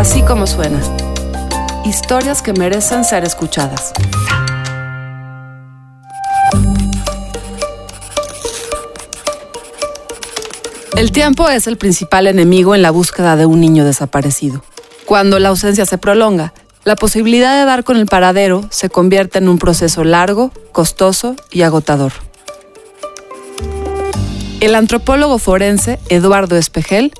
Así 0.00 0.22
como 0.22 0.46
suena. 0.46 0.80
Historias 1.84 2.40
que 2.40 2.54
merecen 2.54 3.04
ser 3.04 3.22
escuchadas. 3.22 3.92
El 10.96 11.12
tiempo 11.12 11.50
es 11.50 11.66
el 11.66 11.76
principal 11.76 12.28
enemigo 12.28 12.74
en 12.74 12.80
la 12.80 12.90
búsqueda 12.90 13.36
de 13.36 13.44
un 13.44 13.60
niño 13.60 13.84
desaparecido. 13.84 14.64
Cuando 15.04 15.38
la 15.38 15.50
ausencia 15.50 15.84
se 15.84 15.98
prolonga, 15.98 16.54
la 16.84 16.96
posibilidad 16.96 17.58
de 17.58 17.66
dar 17.66 17.84
con 17.84 17.98
el 17.98 18.06
paradero 18.06 18.64
se 18.70 18.88
convierte 18.88 19.36
en 19.36 19.50
un 19.50 19.58
proceso 19.58 20.02
largo, 20.02 20.50
costoso 20.72 21.36
y 21.50 21.60
agotador. 21.60 22.12
El 24.60 24.76
antropólogo 24.76 25.38
forense 25.38 25.98
Eduardo 26.08 26.56
Espejel 26.56 27.12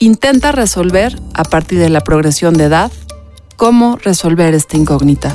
intenta 0.00 0.52
resolver, 0.52 1.18
a 1.34 1.44
partir 1.44 1.78
de 1.78 1.88
la 1.88 2.00
progresión 2.00 2.54
de 2.54 2.64
edad, 2.64 2.92
cómo 3.56 3.96
resolver 3.96 4.54
esta 4.54 4.76
incógnita. 4.76 5.34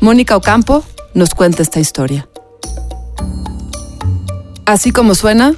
Mónica 0.00 0.36
Ocampo 0.36 0.84
nos 1.14 1.34
cuenta 1.34 1.62
esta 1.62 1.80
historia. 1.80 2.28
Así 4.66 4.90
como 4.90 5.14
suena, 5.14 5.54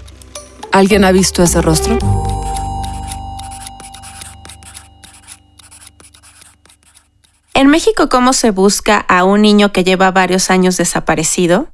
¿alguien 0.73 1.05
ha 1.05 1.13
visto 1.13 1.43
ese 1.43 1.63
rostro? 1.63 1.99
En 7.55 7.69
México, 7.69 8.09
¿cómo 8.09 8.33
se 8.33 8.51
busca 8.51 8.99
a 8.99 9.25
un 9.25 9.43
niño 9.43 9.73
que 9.73 9.83
lleva 9.83 10.11
varios 10.11 10.51
años 10.51 10.77
desaparecido? 10.77 11.69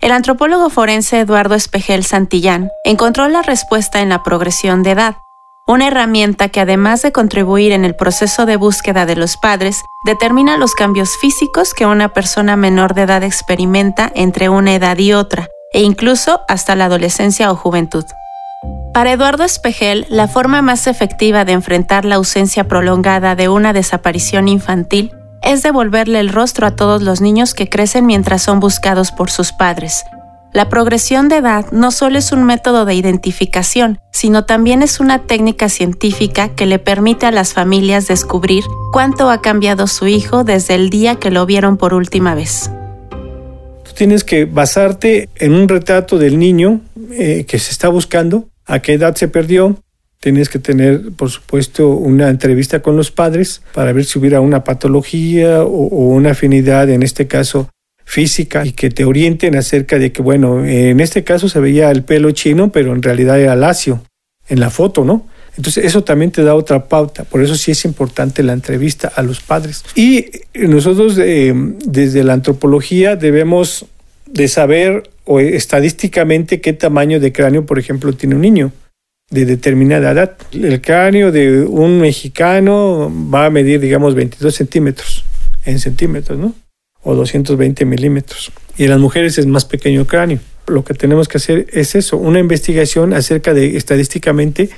El 0.00 0.12
antropólogo 0.12 0.70
forense 0.70 1.20
Eduardo 1.20 1.54
Espejel 1.54 2.04
Santillán 2.04 2.70
encontró 2.84 3.28
la 3.28 3.42
respuesta 3.42 4.00
en 4.00 4.08
la 4.08 4.22
progresión 4.22 4.82
de 4.82 4.92
edad, 4.92 5.16
una 5.66 5.88
herramienta 5.88 6.48
que 6.48 6.60
además 6.60 7.02
de 7.02 7.10
contribuir 7.10 7.72
en 7.72 7.84
el 7.84 7.96
proceso 7.96 8.46
de 8.46 8.56
búsqueda 8.56 9.04
de 9.04 9.16
los 9.16 9.36
padres, 9.36 9.82
determina 10.04 10.56
los 10.56 10.74
cambios 10.76 11.16
físicos 11.20 11.74
que 11.74 11.86
una 11.86 12.10
persona 12.10 12.54
menor 12.54 12.94
de 12.94 13.02
edad 13.02 13.24
experimenta 13.24 14.10
entre 14.14 14.48
una 14.48 14.74
edad 14.76 14.96
y 14.98 15.12
otra, 15.12 15.48
e 15.72 15.82
incluso 15.82 16.42
hasta 16.46 16.76
la 16.76 16.84
adolescencia 16.84 17.50
o 17.50 17.56
juventud. 17.56 18.04
Para 18.94 19.12
Eduardo 19.12 19.42
Espejel, 19.42 20.06
la 20.08 20.28
forma 20.28 20.62
más 20.62 20.86
efectiva 20.86 21.44
de 21.44 21.52
enfrentar 21.52 22.04
la 22.04 22.14
ausencia 22.14 22.64
prolongada 22.64 23.34
de 23.34 23.48
una 23.48 23.72
desaparición 23.72 24.46
infantil 24.48 25.12
es 25.42 25.62
devolverle 25.62 26.20
el 26.20 26.28
rostro 26.28 26.66
a 26.66 26.76
todos 26.76 27.02
los 27.02 27.20
niños 27.20 27.54
que 27.54 27.68
crecen 27.68 28.06
mientras 28.06 28.42
son 28.42 28.60
buscados 28.60 29.10
por 29.10 29.30
sus 29.30 29.52
padres, 29.52 30.04
la 30.56 30.70
progresión 30.70 31.28
de 31.28 31.36
edad 31.36 31.70
no 31.70 31.90
solo 31.90 32.16
es 32.16 32.32
un 32.32 32.44
método 32.44 32.86
de 32.86 32.94
identificación, 32.94 33.98
sino 34.10 34.46
también 34.46 34.80
es 34.80 35.00
una 35.00 35.26
técnica 35.26 35.68
científica 35.68 36.54
que 36.54 36.64
le 36.64 36.78
permite 36.78 37.26
a 37.26 37.30
las 37.30 37.52
familias 37.52 38.08
descubrir 38.08 38.64
cuánto 38.90 39.28
ha 39.28 39.42
cambiado 39.42 39.86
su 39.86 40.06
hijo 40.06 40.44
desde 40.44 40.74
el 40.74 40.88
día 40.88 41.16
que 41.16 41.30
lo 41.30 41.44
vieron 41.44 41.76
por 41.76 41.92
última 41.92 42.34
vez. 42.34 42.70
Tú 43.10 43.92
tienes 43.94 44.24
que 44.24 44.46
basarte 44.46 45.28
en 45.34 45.52
un 45.52 45.68
retrato 45.68 46.16
del 46.16 46.38
niño 46.38 46.80
eh, 47.10 47.44
que 47.46 47.58
se 47.58 47.70
está 47.70 47.88
buscando, 47.88 48.48
a 48.64 48.80
qué 48.80 48.94
edad 48.94 49.14
se 49.14 49.28
perdió, 49.28 49.76
Tienes 50.18 50.48
que 50.48 50.58
tener, 50.58 51.12
por 51.12 51.30
supuesto, 51.30 51.90
una 51.90 52.30
entrevista 52.30 52.80
con 52.80 52.96
los 52.96 53.10
padres 53.10 53.62
para 53.74 53.92
ver 53.92 54.06
si 54.06 54.18
hubiera 54.18 54.40
una 54.40 54.64
patología 54.64 55.62
o, 55.62 55.68
una 55.68 56.30
afinidad, 56.30 56.88
en 56.88 57.02
este 57.02 57.26
caso, 57.26 57.68
física 58.06 58.64
y 58.64 58.72
que 58.72 58.88
te 58.88 59.04
orienten 59.04 59.56
acerca 59.56 59.98
de 59.98 60.12
que, 60.12 60.22
bueno, 60.22 60.64
en 60.64 61.00
este 61.00 61.24
caso 61.24 61.48
se 61.48 61.60
veía 61.60 61.90
el 61.90 62.04
pelo 62.04 62.30
chino, 62.30 62.70
pero 62.70 62.94
en 62.94 63.02
realidad 63.02 63.38
era 63.38 63.56
lacio 63.56 64.02
en 64.48 64.60
la 64.60 64.70
foto, 64.70 65.04
¿no? 65.04 65.26
Entonces 65.56 65.84
eso 65.84 66.04
también 66.04 66.30
te 66.30 66.42
da 66.42 66.54
otra 66.54 66.86
pauta, 66.86 67.24
por 67.24 67.42
eso 67.42 67.56
sí 67.56 67.72
es 67.72 67.84
importante 67.84 68.42
la 68.42 68.52
entrevista 68.52 69.08
a 69.14 69.22
los 69.22 69.40
padres. 69.40 69.84
Y 69.96 70.26
nosotros 70.54 71.18
eh, 71.18 71.52
desde 71.84 72.22
la 72.22 72.34
antropología 72.34 73.16
debemos 73.16 73.86
de 74.26 74.48
saber 74.48 75.10
o 75.24 75.40
estadísticamente 75.40 76.60
qué 76.60 76.72
tamaño 76.72 77.18
de 77.18 77.32
cráneo, 77.32 77.66
por 77.66 77.78
ejemplo, 77.78 78.12
tiene 78.12 78.36
un 78.36 78.42
niño 78.42 78.72
de 79.30 79.46
determinada 79.46 80.12
edad. 80.12 80.36
El 80.52 80.80
cráneo 80.80 81.32
de 81.32 81.62
un 81.62 82.00
mexicano 82.00 83.10
va 83.34 83.46
a 83.46 83.50
medir, 83.50 83.80
digamos, 83.80 84.14
22 84.14 84.54
centímetros 84.54 85.24
en 85.64 85.80
centímetros, 85.80 86.38
¿no? 86.38 86.54
O 87.06 87.14
220 87.14 87.84
milímetros. 87.84 88.52
Y 88.76 88.84
en 88.84 88.90
las 88.90 88.98
mujeres 88.98 89.38
es 89.38 89.46
más 89.46 89.64
pequeño 89.64 90.00
el 90.00 90.06
cráneo. 90.06 90.40
Lo 90.66 90.84
que 90.84 90.92
tenemos 90.92 91.28
que 91.28 91.38
hacer 91.38 91.66
es 91.72 91.94
eso, 91.94 92.16
una 92.16 92.40
investigación 92.40 93.14
acerca 93.14 93.54
de 93.54 93.76
estadísticamente 93.76 94.70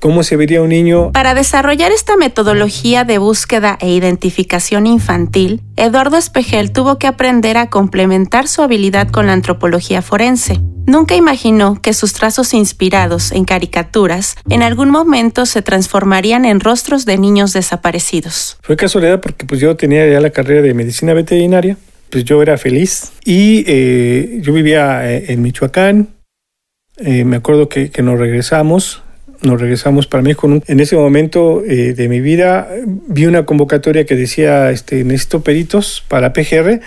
cómo 0.00 0.22
se 0.22 0.36
vería 0.36 0.62
un 0.62 0.68
niño. 0.68 1.12
Para 1.12 1.34
desarrollar 1.34 1.92
esta 1.92 2.16
metodología 2.16 3.04
de 3.04 3.18
búsqueda 3.18 3.78
e 3.80 3.90
identificación 3.90 4.86
infantil, 4.86 5.62
Eduardo 5.76 6.16
Espejel 6.16 6.72
tuvo 6.72 6.98
que 6.98 7.06
aprender 7.06 7.56
a 7.56 7.70
complementar 7.70 8.48
su 8.48 8.62
habilidad 8.62 9.08
con 9.08 9.26
la 9.26 9.32
antropología 9.32 10.02
forense. 10.02 10.60
Nunca 10.86 11.16
imaginó 11.16 11.82
que 11.82 11.92
sus 11.92 12.12
trazos 12.12 12.54
inspirados 12.54 13.32
en 13.32 13.44
caricaturas 13.44 14.36
en 14.48 14.62
algún 14.62 14.90
momento 14.90 15.44
se 15.44 15.60
transformarían 15.60 16.44
en 16.44 16.60
rostros 16.60 17.04
de 17.04 17.18
niños 17.18 17.52
desaparecidos. 17.52 18.58
Fue 18.62 18.76
casualidad 18.76 19.20
porque 19.20 19.46
pues 19.46 19.60
yo 19.60 19.74
tenía 19.76 20.08
ya 20.08 20.20
la 20.20 20.30
carrera 20.30 20.62
de 20.62 20.74
medicina 20.74 21.12
veterinaria, 21.12 21.76
pues 22.10 22.24
yo 22.24 22.40
era 22.40 22.56
feliz 22.56 23.10
y 23.24 23.64
eh, 23.66 24.38
yo 24.42 24.52
vivía 24.52 25.12
eh, 25.12 25.24
en 25.32 25.42
Michoacán, 25.42 26.08
eh, 26.98 27.24
me 27.24 27.36
acuerdo 27.36 27.68
que, 27.68 27.90
que, 27.90 28.02
nos 28.02 28.18
regresamos, 28.18 29.02
nos 29.42 29.60
regresamos 29.60 30.06
para 30.06 30.22
México. 30.22 30.48
En 30.66 30.80
ese 30.80 30.96
momento 30.96 31.62
de 31.66 32.08
mi 32.08 32.20
vida 32.20 32.68
vi 33.08 33.26
una 33.26 33.44
convocatoria 33.44 34.04
que 34.06 34.16
decía, 34.16 34.70
este, 34.70 35.04
necesito 35.04 35.42
peritos 35.42 36.04
para 36.08 36.32
PGR 36.32 36.80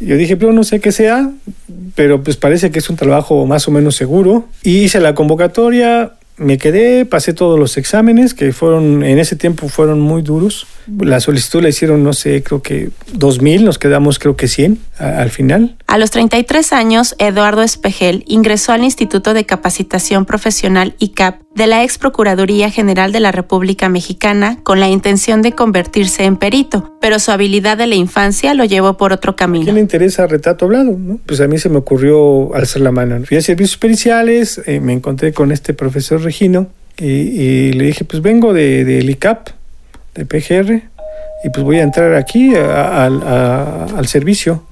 yo 0.00 0.16
dije, 0.16 0.36
pero 0.36 0.52
no 0.52 0.64
sé 0.64 0.80
qué 0.80 0.92
sea, 0.92 1.30
pero 1.94 2.22
pues 2.22 2.36
parece 2.36 2.70
que 2.70 2.78
es 2.78 2.90
un 2.90 2.96
trabajo 2.96 3.46
más 3.46 3.68
o 3.68 3.70
menos 3.70 3.96
seguro. 3.96 4.46
Y 4.62 4.78
hice 4.78 5.00
la 5.00 5.14
convocatoria, 5.14 6.14
me 6.36 6.58
quedé, 6.58 7.04
pasé 7.04 7.32
todos 7.32 7.58
los 7.58 7.76
exámenes 7.76 8.34
que 8.34 8.52
fueron, 8.52 9.04
en 9.04 9.18
ese 9.18 9.36
tiempo 9.36 9.68
fueron 9.68 10.00
muy 10.00 10.22
duros. 10.22 10.66
La 11.00 11.20
solicitud 11.20 11.62
la 11.62 11.68
hicieron, 11.68 12.02
no 12.02 12.12
sé, 12.12 12.42
creo 12.42 12.60
que 12.60 12.90
2.000, 13.16 13.62
nos 13.62 13.78
quedamos 13.78 14.18
creo 14.18 14.36
que 14.36 14.48
100 14.48 14.78
al 14.98 15.30
final. 15.30 15.76
A 15.86 15.98
los 15.98 16.10
33 16.10 16.72
años, 16.72 17.14
Eduardo 17.18 17.62
Espejel 17.62 18.24
ingresó 18.26 18.72
al 18.72 18.84
Instituto 18.84 19.32
de 19.32 19.46
Capacitación 19.46 20.24
Profesional 20.24 20.94
ICAP 20.98 21.40
de 21.54 21.66
la 21.68 21.84
ex 21.84 21.98
Procuraduría 21.98 22.70
General 22.70 23.12
de 23.12 23.20
la 23.20 23.30
República 23.30 23.88
Mexicana 23.88 24.58
con 24.62 24.80
la 24.80 24.88
intención 24.88 25.40
de 25.40 25.52
convertirse 25.52 26.24
en 26.24 26.36
perito, 26.36 26.96
pero 27.00 27.18
su 27.18 27.30
habilidad 27.30 27.78
de 27.78 27.86
la 27.86 27.94
infancia 27.94 28.54
lo 28.54 28.64
llevó 28.64 28.96
por 28.96 29.12
otro 29.12 29.36
camino. 29.36 29.62
¿A 29.62 29.66
quién 29.66 29.76
le 29.76 29.82
interesa 29.82 30.26
retrato 30.26 30.64
hablado? 30.64 30.98
Pues 31.26 31.40
a 31.40 31.46
mí 31.46 31.58
se 31.58 31.68
me 31.68 31.78
ocurrió 31.78 32.54
alzar 32.54 32.82
la 32.82 32.90
mano. 32.90 33.24
Fui 33.24 33.36
a 33.36 33.42
servicios 33.42 33.76
periciales, 33.76 34.60
eh, 34.66 34.80
me 34.80 34.92
encontré 34.92 35.32
con 35.32 35.52
este 35.52 35.74
profesor 35.74 36.23
Regino 36.24 36.66
y, 36.96 37.72
le 37.72 37.84
dije, 37.84 38.04
pues 38.04 38.22
vengo 38.22 38.52
de, 38.52 38.84
del 38.84 39.10
ICAP, 39.10 39.48
de 40.14 40.24
PGR, 40.24 40.82
y 41.44 41.50
pues 41.50 41.64
voy 41.64 41.78
a 41.78 41.82
entrar 41.82 42.14
aquí 42.14 42.54
al 42.54 44.06
servicio. 44.06 44.64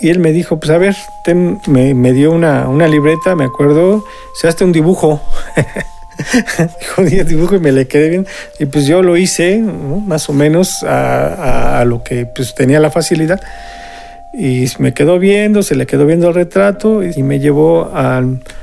Y 0.00 0.08
él 0.08 0.18
me 0.18 0.32
dijo, 0.32 0.58
pues 0.58 0.70
a 0.70 0.78
ver, 0.78 0.96
me, 1.66 2.12
dio 2.12 2.32
una, 2.32 2.68
una, 2.68 2.88
libreta, 2.88 3.36
me 3.36 3.44
acuerdo, 3.44 4.04
se 4.34 4.48
hace 4.48 4.64
un 4.64 4.72
dibujo. 4.72 5.20
dijo, 6.80 7.04
dibujo 7.04 7.56
y 7.56 7.60
me 7.60 7.70
le 7.70 7.86
quedé 7.86 8.08
bien. 8.08 8.26
Y 8.58 8.64
pues 8.64 8.86
yo 8.86 9.02
lo 9.02 9.18
hice, 9.18 9.58
más 9.58 10.30
o 10.30 10.32
menos, 10.32 10.82
a, 10.84 11.80
a, 11.80 11.84
lo 11.84 12.02
que 12.02 12.24
pues 12.24 12.54
tenía 12.54 12.80
la 12.80 12.90
facilidad. 12.90 13.40
Y 14.32 14.66
me 14.78 14.94
quedó 14.94 15.18
viendo, 15.18 15.62
se 15.62 15.74
le 15.74 15.86
quedó 15.86 16.06
viendo 16.06 16.28
el 16.28 16.34
retrato 16.34 17.02
y 17.02 17.22
me 17.22 17.40
llevó 17.40 17.90
a, 17.92 18.22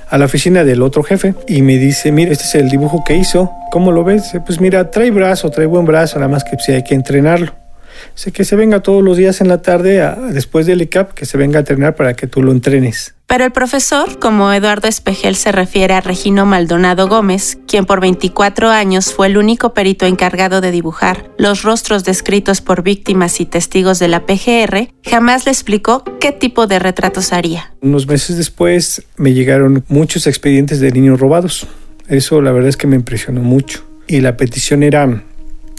a 0.09 0.17
la 0.17 0.25
oficina 0.25 0.63
del 0.63 0.81
otro 0.81 1.03
jefe 1.03 1.35
y 1.47 1.61
me 1.61 1.77
dice, 1.77 2.11
mira, 2.11 2.31
este 2.31 2.45
es 2.45 2.55
el 2.55 2.69
dibujo 2.69 3.03
que 3.05 3.15
hizo, 3.15 3.51
¿cómo 3.71 3.91
lo 3.91 4.03
ves? 4.03 4.31
Pues 4.45 4.61
mira, 4.61 4.89
trae 4.89 5.11
brazo, 5.11 5.49
trae 5.49 5.65
buen 5.65 5.85
brazo, 5.85 6.19
nada 6.19 6.29
más 6.29 6.43
que 6.43 6.57
si 6.57 6.71
hay 6.71 6.83
que 6.83 6.95
entrenarlo. 6.95 7.51
Sé 8.17 8.31
que 8.31 8.45
se 8.45 8.55
venga 8.55 8.79
todos 8.79 9.03
los 9.03 9.15
días 9.15 9.41
en 9.41 9.47
la 9.47 9.61
tarde, 9.61 10.03
después 10.31 10.65
del 10.65 10.81
ICAP, 10.81 11.13
que 11.13 11.27
se 11.27 11.37
venga 11.37 11.59
a 11.59 11.61
entrenar 11.61 11.95
para 11.95 12.15
que 12.15 12.25
tú 12.25 12.41
lo 12.41 12.51
entrenes. 12.51 13.13
Pero 13.27 13.45
el 13.45 13.51
profesor, 13.51 14.17
como 14.17 14.51
Eduardo 14.51 14.87
Espejel 14.87 15.35
se 15.35 15.51
refiere 15.51 15.93
a 15.93 16.01
Regino 16.01 16.47
Maldonado 16.47 17.07
Gómez, 17.07 17.59
quien 17.67 17.85
por 17.85 18.01
24 18.01 18.69
años 18.69 19.13
fue 19.13 19.27
el 19.27 19.37
único 19.37 19.75
perito 19.75 20.07
encargado 20.07 20.61
de 20.61 20.71
dibujar 20.71 21.29
los 21.37 21.61
rostros 21.61 22.05
descritos 22.05 22.59
por 22.61 22.81
víctimas 22.81 23.39
y 23.39 23.45
testigos 23.45 23.99
de 23.99 24.07
la 24.07 24.25
PGR, 24.25 24.89
jamás 25.05 25.45
le 25.45 25.51
explicó 25.51 26.03
qué 26.19 26.31
tipo 26.31 26.65
de 26.65 26.79
retratos 26.79 27.33
haría. 27.33 27.71
Unos 27.81 28.07
meses 28.07 28.35
después 28.35 29.03
me 29.17 29.35
llegaron 29.35 29.85
muchos 29.89 30.25
expedientes 30.25 30.79
de 30.79 30.91
niños 30.91 31.19
robados. 31.19 31.67
Eso 32.07 32.41
la 32.41 32.51
verdad 32.51 32.69
es 32.69 32.77
que 32.77 32.87
me 32.87 32.95
impresionó 32.95 33.41
mucho. 33.41 33.83
Y 34.07 34.21
la 34.21 34.37
petición 34.37 34.81
era 34.81 35.21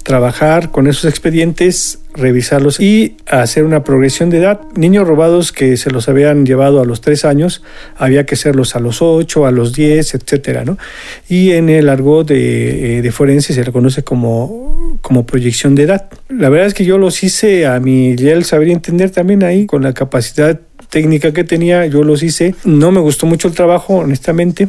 trabajar 0.09 0.71
con 0.71 0.87
esos 0.87 1.05
expedientes, 1.05 1.99
revisarlos 2.15 2.81
y 2.81 3.19
hacer 3.27 3.65
una 3.65 3.85
progresión 3.85 4.31
de 4.31 4.39
edad. 4.39 4.63
Niños 4.75 5.07
robados 5.07 5.53
que 5.53 5.77
se 5.77 5.91
los 5.91 6.09
habían 6.09 6.47
llevado 6.47 6.81
a 6.81 6.87
los 6.87 7.03
tres 7.03 7.27
años, 7.27 7.63
había 7.95 8.25
que 8.25 8.35
hacerlos 8.35 8.75
a 8.75 8.81
los 8.81 9.03
ocho, 9.03 9.45
a 9.45 9.51
los 9.51 9.75
diez, 9.75 10.15
etcétera, 10.15 10.65
¿no? 10.65 10.79
Y 11.29 11.53
en 11.53 11.69
el 11.69 11.91
argot 11.91 12.27
de, 12.27 12.97
eh, 12.97 13.03
de 13.03 13.13
forense 13.13 13.53
se 13.53 13.63
le 13.63 13.71
conoce 13.71 14.03
como 14.03 14.79
como 15.03 15.27
proyección 15.27 15.75
de 15.75 15.83
edad. 15.83 16.07
La 16.31 16.49
verdad 16.49 16.69
es 16.69 16.75
que 16.75 16.87
yo 16.87 16.97
los 16.97 17.23
hice 17.23 17.67
a 17.67 17.79
mi 17.79 18.13
el 18.13 18.45
saber 18.45 18.71
entender 18.71 19.11
también 19.11 19.43
ahí, 19.43 19.67
con 19.67 19.83
la 19.83 19.93
capacidad 19.93 20.59
técnica 20.89 21.33
que 21.33 21.45
tenía, 21.45 21.85
yo 21.87 22.03
los 22.03 22.23
hice. 22.23 22.55
No 22.65 22.91
me 22.91 23.01
gustó 23.01 23.27
mucho 23.27 23.49
el 23.49 23.55
trabajo, 23.55 23.97
honestamente. 23.97 24.69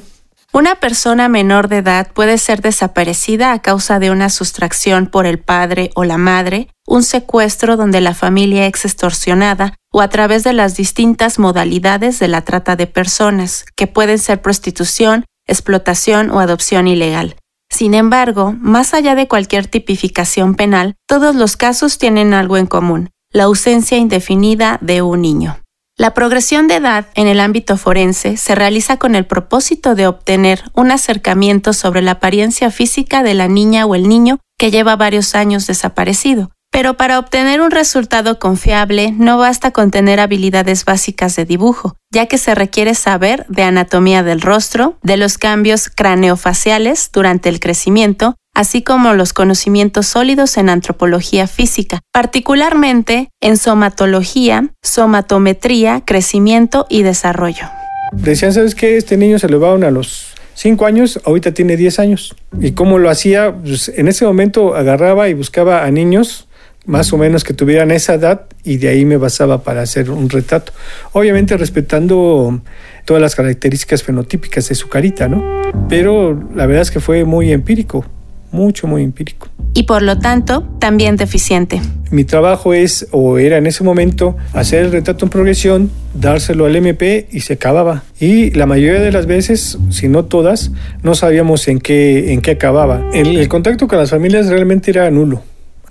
Una 0.51 0.75
persona 0.75 1.29
menor 1.29 1.67
de 1.67 1.77
edad 1.77 2.11
puede 2.11 2.39
ser 2.39 2.61
desaparecida 2.61 3.53
a 3.53 3.61
causa 3.61 3.99
de 3.99 4.09
una 4.09 4.29
sustracción 4.29 5.05
por 5.05 5.27
el 5.27 5.37
padre 5.37 5.91
o 5.93 6.03
la 6.03 6.17
madre, 6.17 6.69
un 6.87 7.03
secuestro 7.03 7.77
donde 7.77 8.01
la 8.01 8.15
familia 8.15 8.65
es 8.65 8.83
extorsionada 8.83 9.75
o 9.91 10.01
a 10.01 10.07
través 10.07 10.43
de 10.43 10.53
las 10.53 10.75
distintas 10.75 11.37
modalidades 11.37 12.17
de 12.17 12.27
la 12.27 12.41
trata 12.41 12.75
de 12.75 12.87
personas, 12.87 13.63
que 13.75 13.85
pueden 13.85 14.17
ser 14.17 14.41
prostitución, 14.41 15.25
explotación 15.45 16.31
o 16.31 16.39
adopción 16.39 16.87
ilegal. 16.87 17.35
Sin 17.69 17.93
embargo, 17.93 18.55
más 18.59 18.95
allá 18.95 19.13
de 19.13 19.27
cualquier 19.27 19.67
tipificación 19.67 20.55
penal, 20.55 20.95
todos 21.07 21.35
los 21.35 21.57
casos 21.57 21.99
tienen 21.99 22.33
algo 22.33 22.57
en 22.57 22.65
común, 22.65 23.11
la 23.31 23.43
ausencia 23.43 23.99
indefinida 23.99 24.79
de 24.81 25.03
un 25.03 25.21
niño. 25.21 25.59
La 25.99 26.13
progresión 26.13 26.69
de 26.69 26.75
edad 26.75 27.07
en 27.13 27.27
el 27.27 27.41
ámbito 27.41 27.75
forense 27.75 28.37
se 28.37 28.55
realiza 28.55 28.95
con 28.95 29.15
el 29.15 29.25
propósito 29.25 29.95
de 29.95 30.07
obtener 30.07 30.63
un 30.73 30.91
acercamiento 30.91 31.73
sobre 31.73 32.01
la 32.01 32.11
apariencia 32.11 32.71
física 32.71 33.21
de 33.21 33.33
la 33.33 33.49
niña 33.49 33.85
o 33.85 33.95
el 33.95 34.07
niño 34.07 34.39
que 34.57 34.71
lleva 34.71 34.95
varios 34.95 35.35
años 35.35 35.67
desaparecido. 35.67 36.51
Pero 36.71 36.95
para 36.95 37.19
obtener 37.19 37.59
un 37.59 37.71
resultado 37.71 38.39
confiable 38.39 39.11
no 39.11 39.37
basta 39.37 39.71
con 39.71 39.91
tener 39.91 40.21
habilidades 40.21 40.85
básicas 40.85 41.35
de 41.35 41.43
dibujo, 41.43 41.97
ya 42.13 42.27
que 42.27 42.37
se 42.37 42.55
requiere 42.55 42.95
saber 42.95 43.45
de 43.49 43.63
anatomía 43.63 44.23
del 44.23 44.39
rostro, 44.39 44.97
de 45.03 45.17
los 45.17 45.37
cambios 45.37 45.89
craneofaciales 45.89 47.09
durante 47.11 47.49
el 47.49 47.59
crecimiento, 47.59 48.37
así 48.59 48.81
como 48.81 49.13
los 49.13 49.31
conocimientos 49.31 50.07
sólidos 50.07 50.57
en 50.57 50.67
antropología 50.67 51.47
física, 51.47 52.01
particularmente 52.11 53.29
en 53.39 53.55
somatología, 53.55 54.67
somatometría, 54.83 56.03
crecimiento 56.05 56.85
y 56.89 57.03
desarrollo. 57.03 57.67
Decían, 58.11 58.51
¿sabes 58.51 58.75
qué? 58.75 58.97
Este 58.97 59.15
niño 59.15 59.39
se 59.39 59.47
va 59.47 59.73
a 59.73 59.91
los 59.91 60.33
5 60.55 60.85
años, 60.85 61.21
ahorita 61.23 61.53
tiene 61.53 61.77
10 61.77 61.99
años. 61.99 62.35
¿Y 62.59 62.71
cómo 62.71 62.97
lo 62.97 63.09
hacía? 63.09 63.55
Pues 63.55 63.93
en 63.95 64.09
ese 64.09 64.25
momento 64.25 64.75
agarraba 64.75 65.29
y 65.29 65.33
buscaba 65.35 65.85
a 65.85 65.91
niños 65.91 66.49
más 66.85 67.13
o 67.13 67.17
menos 67.17 67.45
que 67.45 67.53
tuvieran 67.53 67.91
esa 67.91 68.15
edad 68.15 68.41
y 68.65 68.75
de 68.75 68.89
ahí 68.89 69.05
me 69.05 69.15
basaba 69.15 69.63
para 69.63 69.83
hacer 69.83 70.11
un 70.11 70.29
retrato. 70.29 70.73
Obviamente 71.13 71.55
respetando 71.55 72.59
todas 73.05 73.21
las 73.21 73.35
características 73.35 74.03
fenotípicas 74.03 74.67
de 74.67 74.75
su 74.75 74.89
carita, 74.89 75.29
¿no? 75.29 75.61
Pero 75.87 76.37
la 76.53 76.65
verdad 76.65 76.81
es 76.81 76.91
que 76.91 76.99
fue 76.99 77.23
muy 77.23 77.53
empírico 77.53 78.03
mucho, 78.51 78.87
muy 78.87 79.03
empírico. 79.03 79.47
Y 79.73 79.83
por 79.83 80.01
lo 80.01 80.17
tanto, 80.19 80.63
también 80.79 81.15
deficiente. 81.15 81.81
Mi 82.11 82.23
trabajo 82.23 82.73
es, 82.73 83.07
o 83.11 83.37
era 83.37 83.57
en 83.57 83.67
ese 83.67 83.83
momento, 83.83 84.35
hacer 84.53 84.85
el 84.85 84.91
retrato 84.91 85.25
en 85.25 85.29
progresión, 85.29 85.91
dárselo 86.13 86.65
al 86.65 86.75
MP 86.75 87.27
y 87.31 87.41
se 87.41 87.53
acababa. 87.53 88.03
Y 88.19 88.51
la 88.51 88.65
mayoría 88.65 88.99
de 88.99 89.11
las 89.11 89.27
veces, 89.27 89.77
si 89.91 90.07
no 90.07 90.25
todas, 90.25 90.71
no 91.03 91.13
sabíamos 91.13 91.67
en 91.67 91.79
qué, 91.79 92.33
en 92.33 92.41
qué 92.41 92.51
acababa. 92.51 93.09
El, 93.13 93.47
contacto 93.47 93.87
con 93.87 93.99
las 93.99 94.09
familias 94.09 94.47
realmente 94.47 94.89
era 94.91 95.09
nulo. 95.11 95.43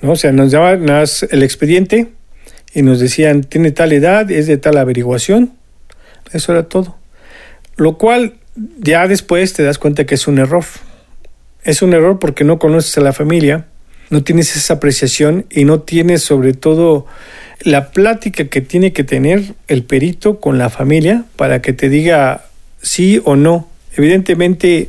¿no? 0.02 0.12
O 0.12 0.16
sea, 0.16 0.32
nos 0.32 0.50
daban 0.50 0.88
el 0.88 1.43
expediente 1.43 2.08
y 2.75 2.82
nos 2.82 2.99
decían, 2.99 3.44
tiene 3.44 3.70
tal 3.70 3.93
edad, 3.93 4.31
es 4.31 4.49
de 4.49 4.58
tal 4.58 4.76
averiguación. 4.76 5.52
Eso 6.32 6.52
era 6.52 6.64
todo. 6.64 6.96
Lo 7.76 7.96
cual 7.96 8.34
ya 8.81 9.06
después 9.06 9.52
te 9.52 9.62
das 9.62 9.78
cuenta 9.78 10.04
que 10.04 10.16
es 10.16 10.26
un 10.26 10.38
error. 10.38 10.64
Es 11.62 11.82
un 11.82 11.93
error 11.93 12.19
porque 12.19 12.44
no 12.44 12.58
conoces 12.58 12.96
a 12.99 13.00
la 13.00 13.12
familia, 13.12 13.66
no 14.10 14.22
tienes 14.22 14.56
esa 14.56 14.75
apreciación 14.75 15.46
y 15.50 15.64
no 15.64 15.81
tienes 15.81 16.22
sobre 16.22 16.55
todo 16.55 17.06
la 17.60 17.90
plática 17.90 18.44
que 18.46 18.60
tiene 18.60 18.93
que 18.93 19.05
tener 19.05 19.55
el 19.66 19.82
perito 19.82 20.40
con 20.40 20.58
la 20.58 20.70
familia 20.70 21.25
para 21.37 21.60
que 21.60 21.72
te 21.72 21.88
diga 21.88 22.46
sí 22.81 23.20
o 23.25 23.37
no. 23.37 23.69
Evidentemente 23.96 24.88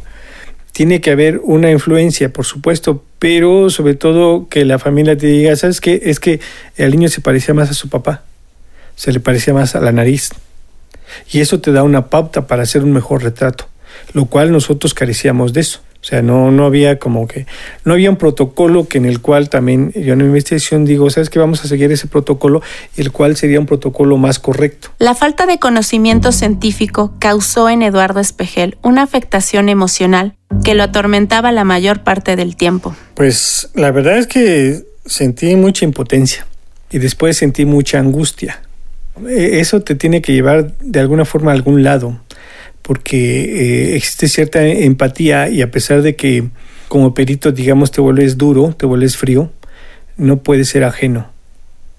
tiene 0.72 1.02
que 1.02 1.12
haber 1.12 1.42
una 1.44 1.72
influencia, 1.72 2.32
por 2.32 2.46
supuesto, 2.46 3.04
pero 3.18 3.70
sobre 3.70 3.96
todo 3.96 4.48
que 4.48 4.64
la 4.64 4.80
familia 4.80 5.18
te 5.18 5.28
diga, 5.28 5.56
¿sabes 5.56 5.82
qué? 5.82 6.00
Es 6.04 6.20
que 6.20 6.40
el 6.78 6.92
niño 6.92 7.10
se 7.10 7.22
parecía 7.22 7.54
más 7.54 7.70
a 7.70 7.74
su 7.74 7.90
papá, 7.90 8.24
se 8.96 9.12
le 9.12 9.20
parecía 9.20 9.54
más 9.54 9.76
a 9.76 9.82
la 9.82 9.92
nariz. 9.92 10.30
Y 11.32 11.42
eso 11.42 11.60
te 11.60 11.72
da 11.72 11.84
una 11.84 12.10
pauta 12.10 12.48
para 12.48 12.64
hacer 12.64 12.84
un 12.84 12.94
mejor 12.94 13.24
retrato, 13.24 13.68
lo 14.14 14.26
cual 14.26 14.52
nosotros 14.52 14.94
carecíamos 14.94 15.52
de 15.54 15.62
eso. 15.62 15.82
O 16.02 16.06
sea, 16.06 16.22
no, 16.22 16.50
no 16.50 16.66
había 16.66 16.98
como 16.98 17.28
que, 17.28 17.46
no 17.84 17.94
había 17.94 18.10
un 18.10 18.16
protocolo 18.16 18.88
que 18.88 18.98
en 18.98 19.06
el 19.06 19.20
cual 19.20 19.50
también 19.50 19.92
yo 19.94 20.14
en 20.14 20.20
mi 20.20 20.26
investigación 20.26 20.86
digo, 20.86 21.10
sabes 21.10 21.30
que 21.30 21.40
vamos 21.40 21.64
a 21.66 21.68
seguir 21.68 21.92
ese 21.92 22.08
protocolo, 22.08 22.62
el 22.96 23.12
cual 23.12 23.36
sería 23.36 23.60
un 23.60 23.66
protocolo 23.66 24.18
más 24.18 24.40
correcto. 24.40 24.90
La 24.98 25.14
falta 25.14 25.46
de 25.46 25.60
conocimiento 25.60 26.32
científico 26.32 27.14
causó 27.20 27.70
en 27.70 27.82
Eduardo 27.82 28.22
Espejel 28.22 28.78
una 28.82 29.04
afectación 29.04 29.68
emocional 29.68 30.36
que 30.64 30.74
lo 30.74 30.84
atormentaba 30.84 31.52
la 31.52 31.66
mayor 31.66 32.04
parte 32.04 32.38
del 32.38 32.56
tiempo. 32.56 32.96
Pues 33.16 33.70
la 33.76 33.92
verdad 33.92 34.18
es 34.18 34.28
que 34.28 34.84
sentí 35.06 35.56
mucha 35.58 35.84
impotencia 35.84 36.48
y 36.92 37.00
después 37.00 37.36
sentí 37.36 37.66
mucha 37.66 38.00
angustia. 38.00 38.62
E, 39.28 39.60
eso 39.60 39.82
te 39.82 39.96
tiene 39.96 40.22
que 40.22 40.32
llevar 40.32 40.74
de 40.80 41.00
alguna 41.02 41.26
forma 41.26 41.52
a 41.52 41.56
algún 41.56 41.84
lado 41.84 42.20
porque 42.82 43.92
eh, 43.92 43.96
existe 43.96 44.28
cierta 44.28 44.66
empatía 44.66 45.50
y 45.50 45.62
a 45.62 45.72
pesar 45.72 46.02
de 46.02 46.16
que 46.16 46.50
como 46.88 47.14
perito, 47.14 47.52
digamos, 47.52 47.92
te 47.92 48.02
vuelves 48.02 48.38
duro, 48.38 48.74
te 48.76 48.86
vuelves 48.86 49.16
frío, 49.16 49.52
no 50.18 50.38
puedes 50.38 50.70
ser 50.70 50.84
ajeno. 50.84 51.28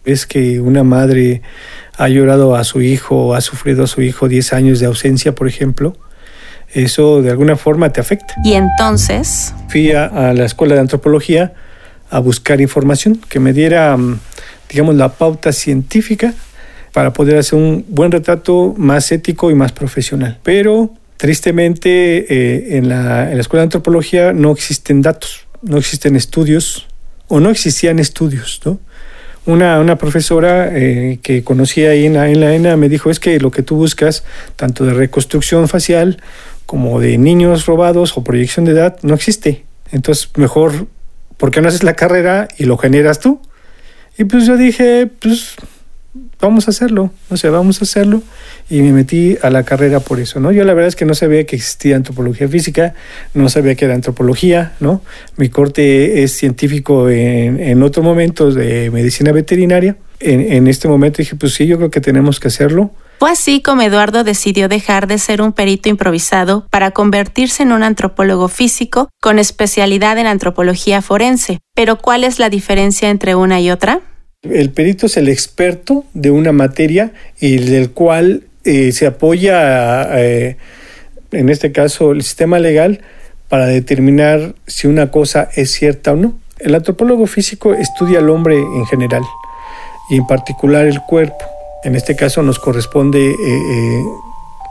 Ves 0.04 0.26
que 0.26 0.60
una 0.60 0.82
madre 0.82 1.42
ha 1.96 2.08
llorado 2.08 2.56
a 2.56 2.64
su 2.64 2.82
hijo 2.82 3.28
o 3.28 3.34
ha 3.34 3.40
sufrido 3.40 3.84
a 3.84 3.86
su 3.86 4.02
hijo 4.02 4.28
10 4.28 4.52
años 4.52 4.80
de 4.80 4.86
ausencia, 4.86 5.34
por 5.34 5.46
ejemplo, 5.46 5.96
eso 6.72 7.22
de 7.22 7.30
alguna 7.30 7.56
forma 7.56 7.92
te 7.92 8.00
afecta. 8.00 8.34
Y 8.44 8.54
entonces... 8.54 9.54
Fui 9.68 9.92
a, 9.92 10.06
a 10.06 10.34
la 10.34 10.44
escuela 10.44 10.74
de 10.74 10.80
antropología 10.80 11.52
a 12.10 12.18
buscar 12.18 12.60
información 12.60 13.20
que 13.28 13.38
me 13.38 13.52
diera, 13.52 13.96
mm, 13.96 14.18
digamos, 14.68 14.96
la 14.96 15.10
pauta 15.10 15.52
científica 15.52 16.34
para 16.92 17.12
poder 17.12 17.38
hacer 17.38 17.58
un 17.58 17.84
buen 17.88 18.10
retrato 18.10 18.74
más 18.76 19.12
ético 19.12 19.50
y 19.50 19.54
más 19.54 19.72
profesional. 19.72 20.38
Pero 20.42 20.94
tristemente 21.16 22.26
eh, 22.28 22.78
en, 22.78 22.88
la, 22.88 23.32
Escuela 23.32 23.60
de 23.62 23.64
Antropología 23.64 24.32
no 24.32 24.52
existen 24.52 25.02
datos, 25.02 25.46
no 25.62 25.78
existen 25.78 26.16
estudios 26.16 26.86
o 27.28 27.40
no 27.40 27.50
existían 27.50 27.98
estudios. 27.98 28.60
¿no? 28.64 28.80
Una, 29.46 29.80
una 29.80 29.96
profesora 29.96 30.70
eh, 30.72 31.18
que 31.22 31.44
conocí 31.44 31.84
ahí 31.84 32.06
en 32.06 32.14
la, 32.14 32.28
en 32.28 32.40
la 32.40 32.54
ENA 32.54 32.76
me 32.76 32.88
dijo 32.88 33.10
es 33.10 33.20
que 33.20 33.38
lo 33.38 33.50
que 33.50 33.62
tú 33.62 33.76
buscas, 33.76 34.24
tanto 34.56 34.84
de 34.84 34.94
reconstrucción 34.94 35.68
facial 35.68 36.22
como 36.66 37.00
de 37.00 37.18
niños 37.18 37.66
robados 37.66 38.16
o 38.16 38.24
proyección 38.24 38.64
de 38.64 38.72
edad, 38.72 38.98
no 39.02 39.14
existe. 39.14 39.64
Entonces, 39.92 40.30
mejor, 40.36 40.86
¿por 41.36 41.50
qué 41.50 41.60
no 41.60 41.68
haces 41.68 41.82
la 41.82 41.94
carrera 41.94 42.48
y 42.58 42.64
lo 42.64 42.78
generas 42.78 43.18
tú? 43.18 43.40
Y 44.16 44.24
pues 44.24 44.46
yo 44.46 44.56
dije, 44.56 45.08
pues 45.20 45.56
vamos 46.40 46.66
a 46.66 46.70
hacerlo, 46.70 47.10
o 47.28 47.36
sea, 47.36 47.50
vamos 47.50 47.80
a 47.80 47.84
hacerlo 47.84 48.22
y 48.68 48.80
me 48.82 48.92
metí 48.92 49.36
a 49.42 49.50
la 49.50 49.62
carrera 49.62 50.00
por 50.00 50.20
eso, 50.20 50.40
¿no? 50.40 50.50
Yo 50.52 50.64
la 50.64 50.74
verdad 50.74 50.88
es 50.88 50.96
que 50.96 51.04
no 51.04 51.14
sabía 51.14 51.44
que 51.44 51.56
existía 51.56 51.96
antropología 51.96 52.48
física, 52.48 52.94
no 53.34 53.48
sabía 53.48 53.74
que 53.74 53.84
era 53.84 53.94
antropología, 53.94 54.72
¿no? 54.80 55.02
Mi 55.36 55.48
corte 55.48 56.22
es 56.22 56.32
científico 56.32 57.08
en, 57.08 57.60
en 57.60 57.82
otro 57.82 58.02
momento 58.02 58.50
de 58.50 58.90
medicina 58.90 59.32
veterinaria. 59.32 59.96
En, 60.18 60.40
en 60.40 60.66
este 60.66 60.88
momento 60.88 61.18
dije, 61.18 61.36
pues 61.36 61.54
sí, 61.54 61.66
yo 61.66 61.78
creo 61.78 61.90
que 61.90 62.00
tenemos 62.00 62.40
que 62.40 62.48
hacerlo. 62.48 62.90
Fue 63.20 63.30
así 63.30 63.60
como 63.60 63.82
Eduardo 63.82 64.24
decidió 64.24 64.68
dejar 64.68 65.06
de 65.06 65.18
ser 65.18 65.42
un 65.42 65.52
perito 65.52 65.88
improvisado 65.90 66.66
para 66.70 66.90
convertirse 66.90 67.62
en 67.62 67.72
un 67.72 67.82
antropólogo 67.82 68.48
físico 68.48 69.10
con 69.20 69.38
especialidad 69.38 70.16
en 70.18 70.26
antropología 70.26 71.02
forense. 71.02 71.60
Pero 71.74 71.98
¿cuál 71.98 72.24
es 72.24 72.38
la 72.38 72.48
diferencia 72.48 73.10
entre 73.10 73.34
una 73.34 73.60
y 73.60 73.70
otra? 73.70 74.00
El 74.42 74.70
perito 74.70 75.04
es 75.04 75.18
el 75.18 75.28
experto 75.28 76.04
de 76.14 76.30
una 76.30 76.52
materia 76.52 77.12
y 77.40 77.58
del 77.58 77.90
cual 77.90 78.44
eh, 78.64 78.90
se 78.92 79.06
apoya, 79.06 80.18
eh, 80.18 80.56
en 81.30 81.50
este 81.50 81.72
caso, 81.72 82.12
el 82.12 82.22
sistema 82.22 82.58
legal 82.58 83.02
para 83.50 83.66
determinar 83.66 84.54
si 84.66 84.86
una 84.86 85.10
cosa 85.10 85.50
es 85.56 85.72
cierta 85.72 86.12
o 86.12 86.16
no. 86.16 86.38
El 86.58 86.74
antropólogo 86.74 87.26
físico 87.26 87.74
estudia 87.74 88.20
al 88.20 88.30
hombre 88.30 88.56
en 88.56 88.86
general 88.86 89.22
y 90.08 90.16
en 90.16 90.26
particular 90.26 90.86
el 90.86 91.02
cuerpo. 91.02 91.44
En 91.84 91.94
este 91.94 92.16
caso 92.16 92.42
nos 92.42 92.58
corresponde 92.58 93.32
eh, 93.32 94.04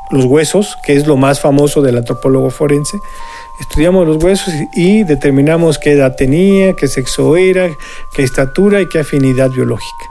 los 0.10 0.26
huesos, 0.26 0.80
que 0.84 0.96
es 0.96 1.06
lo 1.06 1.16
más 1.16 1.42
famoso 1.42 1.84
del 1.84 1.98
antropólogo 1.98 2.50
forense, 2.50 2.98
estudiamos 3.60 4.08
los 4.08 4.24
huesos 4.24 4.54
y 4.76 5.04
determinamos 5.04 5.78
qué 5.78 5.92
edad 5.92 6.16
tenía, 6.16 6.74
qué 6.74 6.88
sexo 6.88 7.36
era, 7.36 7.70
qué 8.16 8.24
estatura 8.24 8.82
y 8.82 8.88
qué 8.88 9.00
afinidad 9.00 9.50
biológica. 9.50 10.06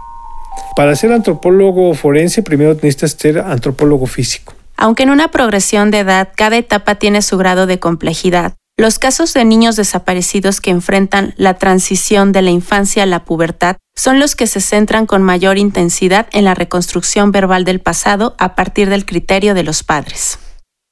Para 0.76 0.94
ser 0.94 1.12
antropólogo 1.12 1.94
forense, 1.94 2.42
primero 2.42 2.74
necesitas 2.74 3.12
ser 3.12 3.38
antropólogo 3.38 4.06
físico. 4.06 4.54
Aunque 4.76 5.02
en 5.02 5.10
una 5.10 5.30
progresión 5.30 5.90
de 5.90 6.00
edad 6.00 6.28
cada 6.36 6.56
etapa 6.56 6.94
tiene 6.96 7.22
su 7.22 7.36
grado 7.36 7.66
de 7.66 7.80
complejidad, 7.80 8.54
los 8.76 9.00
casos 9.00 9.34
de 9.34 9.44
niños 9.44 9.74
desaparecidos 9.74 10.60
que 10.60 10.70
enfrentan 10.70 11.34
la 11.36 11.54
transición 11.54 12.30
de 12.30 12.42
la 12.42 12.50
infancia 12.50 13.02
a 13.02 13.06
la 13.06 13.24
pubertad 13.24 13.76
son 13.96 14.20
los 14.20 14.36
que 14.36 14.46
se 14.46 14.60
centran 14.60 15.06
con 15.06 15.24
mayor 15.24 15.58
intensidad 15.58 16.28
en 16.30 16.44
la 16.44 16.54
reconstrucción 16.54 17.32
verbal 17.32 17.64
del 17.64 17.80
pasado 17.80 18.36
a 18.38 18.54
partir 18.54 18.88
del 18.88 19.04
criterio 19.04 19.54
de 19.54 19.64
los 19.64 19.82
padres. 19.82 20.38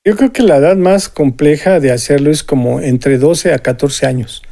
Yo 0.06 0.16
creo 0.16 0.32
que 0.32 0.42
la 0.42 0.56
edad 0.56 0.76
más 0.76 1.10
compleja 1.10 1.80
de 1.80 1.92
hacerlo 1.92 2.30
es 2.30 2.42
como 2.42 2.80
entre 2.80 3.18
12 3.18 3.52
a 3.52 3.58
14 3.58 4.06
años, 4.06 4.42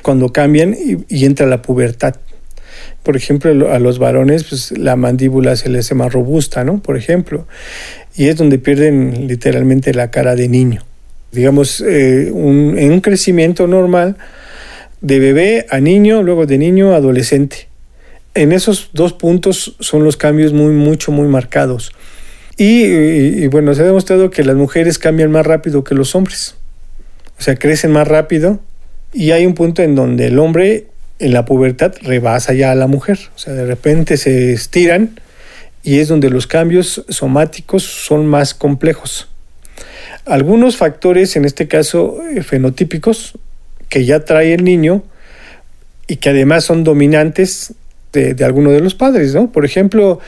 cuando 0.00 0.32
cambian 0.32 0.74
y, 0.74 1.24
entra 1.26 1.46
la 1.46 1.60
pubertad. 1.60 2.14
Por 3.02 3.16
ejemplo, 3.16 3.70
a 3.70 3.78
los 3.78 3.98
varones 3.98 4.44
pues, 4.44 4.72
la 4.78 4.96
mandíbula 4.96 5.56
se 5.56 5.68
les 5.68 5.84
hace 5.84 5.94
más 5.94 6.12
robusta, 6.12 6.64
¿no? 6.64 6.80
Por 6.80 6.96
ejemplo, 6.96 7.46
y 8.16 8.28
es 8.28 8.36
donde 8.36 8.58
pierden 8.58 9.26
literalmente 9.28 9.92
la 9.92 10.10
cara 10.10 10.34
de 10.34 10.48
niño 10.48 10.86
digamos, 11.32 11.80
eh, 11.80 12.28
en 12.28 12.92
un 12.92 13.00
crecimiento 13.00 13.66
normal 13.66 14.16
de 15.00 15.18
bebé 15.18 15.66
a 15.70 15.80
niño, 15.80 16.22
luego 16.22 16.46
de 16.46 16.58
niño 16.58 16.92
a 16.92 16.96
adolescente. 16.96 17.68
En 18.34 18.52
esos 18.52 18.90
dos 18.92 19.12
puntos 19.12 19.76
son 19.80 20.04
los 20.04 20.16
cambios 20.16 20.52
muy, 20.52 20.72
mucho, 20.72 21.12
muy 21.12 21.28
marcados. 21.28 21.92
Y, 22.62 23.46
bueno, 23.46 23.74
se 23.74 23.80
ha 23.80 23.86
demostrado 23.86 24.28
que 24.28 24.44
las 24.44 24.54
mujeres 24.54 24.98
cambian 24.98 25.30
más 25.30 25.46
rápido 25.46 25.82
que 25.82 25.94
los 25.94 26.14
hombres. 26.14 26.56
O 27.38 27.42
sea, 27.42 27.56
crecen 27.56 27.90
más 27.90 28.06
rápido 28.06 28.60
y 29.14 29.30
hay 29.30 29.46
un 29.46 29.54
punto 29.54 29.80
en 29.82 29.94
donde 29.94 30.26
el 30.26 30.38
hombre 30.38 30.88
en 31.20 31.32
la 31.32 31.46
pubertad 31.46 31.94
rebasa 32.02 32.52
ya 32.52 32.70
a 32.70 32.74
la 32.74 32.86
mujer. 32.86 33.18
O 33.34 33.38
sea, 33.38 33.54
de 33.54 33.64
repente 33.64 34.18
se 34.18 34.52
estiran 34.52 35.18
y 35.82 36.00
es 36.00 36.08
donde 36.08 36.28
los 36.28 36.46
cambios 36.46 37.02
somáticos 37.08 37.82
son 37.82 38.26
más 38.26 38.52
complejos. 38.52 39.28
Algunos 40.26 40.76
factores, 40.76 41.36
en 41.36 41.46
este 41.46 41.66
caso 41.66 42.18
eh, 42.30 42.42
fenotípicos, 42.42 43.38
que 43.88 44.04
ya 44.04 44.26
trae 44.26 44.52
el 44.52 44.64
niño 44.64 45.02
y 46.06 46.16
que 46.16 46.28
además 46.28 46.64
son 46.64 46.84
dominantes 46.84 47.72
de, 48.12 48.44
alguno 48.44 48.70
de 48.70 48.80
los 48.80 48.94
padres, 48.94 49.34
¿no? 49.34 49.50
Por 49.52 49.64
ejemplo, 49.64 50.18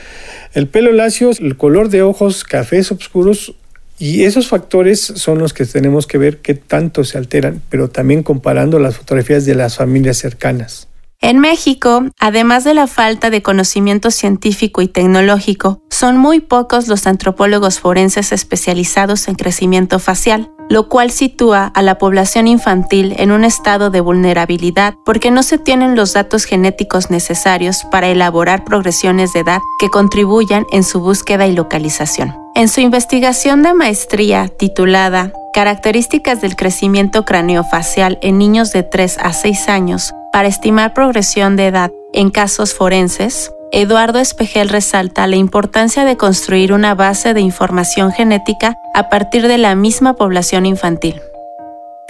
el 0.53 0.67
pelo 0.67 0.91
lacio, 0.91 1.31
el 1.31 1.57
color 1.57 1.89
de 1.89 2.01
ojos 2.01 2.43
cafés 2.43 2.91
oscuros, 2.91 3.55
y 3.99 4.23
esos 4.23 4.47
factores 4.47 5.01
son 5.01 5.37
los 5.37 5.53
que 5.53 5.65
tenemos 5.65 6.07
que 6.07 6.17
ver 6.17 6.39
qué 6.39 6.55
tanto 6.55 7.03
se 7.03 7.17
alteran, 7.17 7.61
pero 7.69 7.89
también 7.89 8.23
comparando 8.23 8.79
las 8.79 8.97
fotografías 8.97 9.45
de 9.45 9.55
las 9.55 9.77
familias 9.77 10.17
cercanas. 10.17 10.87
En 11.21 11.39
México, 11.39 12.03
además 12.19 12.65
de 12.65 12.73
la 12.73 12.85
falta 12.85 13.29
de 13.29 13.41
conocimiento 13.41 14.11
científico 14.11 14.81
y 14.81 14.89
tecnológico, 14.89 15.81
son 15.89 16.17
muy 16.17 16.41
pocos 16.41 16.89
los 16.89 17.07
antropólogos 17.07 17.79
forenses 17.79 18.33
especializados 18.33 19.29
en 19.29 19.35
crecimiento 19.35 19.99
facial, 19.99 20.51
lo 20.69 20.89
cual 20.89 21.11
sitúa 21.11 21.67
a 21.67 21.81
la 21.81 21.97
población 21.97 22.47
infantil 22.47 23.15
en 23.17 23.31
un 23.31 23.43
estado 23.43 23.89
de 23.89 24.01
vulnerabilidad 24.01 24.95
porque 25.05 25.31
no 25.31 25.43
se 25.43 25.57
tienen 25.57 25.95
los 25.95 26.13
datos 26.13 26.45
genéticos 26.45 27.09
necesarios 27.09 27.83
para 27.91 28.07
elaborar 28.07 28.63
progresiones 28.63 29.33
de 29.33 29.41
edad 29.41 29.61
que 29.79 29.89
contribuyan 29.89 30.65
en 30.71 30.83
su 30.83 30.99
búsqueda 30.99 31.47
y 31.47 31.53
localización. 31.53 32.35
En 32.55 32.69
su 32.69 32.81
investigación 32.81 33.63
de 33.63 33.73
maestría 33.73 34.47
titulada 34.47 35.33
Características 35.53 36.41
del 36.41 36.55
crecimiento 36.55 37.25
craneofacial 37.25 38.17
en 38.21 38.37
niños 38.37 38.71
de 38.71 38.83
3 38.83 39.17
a 39.19 39.33
6 39.33 39.69
años, 39.69 40.13
para 40.31 40.47
estimar 40.47 40.93
progresión 40.93 41.55
de 41.55 41.67
edad 41.67 41.91
en 42.11 42.31
casos 42.31 42.73
forenses, 42.73 43.51
Eduardo 43.75 44.19
Espejel 44.19 44.69
resalta 44.69 45.25
la 45.25 45.35
importancia 45.35 46.05
de 46.05 46.15
construir 46.15 46.73
una 46.73 46.93
base 46.93 47.33
de 47.33 47.41
información 47.41 48.11
genética 48.11 48.75
a 48.93 49.09
partir 49.09 49.47
de 49.47 49.57
la 49.57 49.73
misma 49.73 50.15
población 50.15 50.67
infantil. 50.67 51.15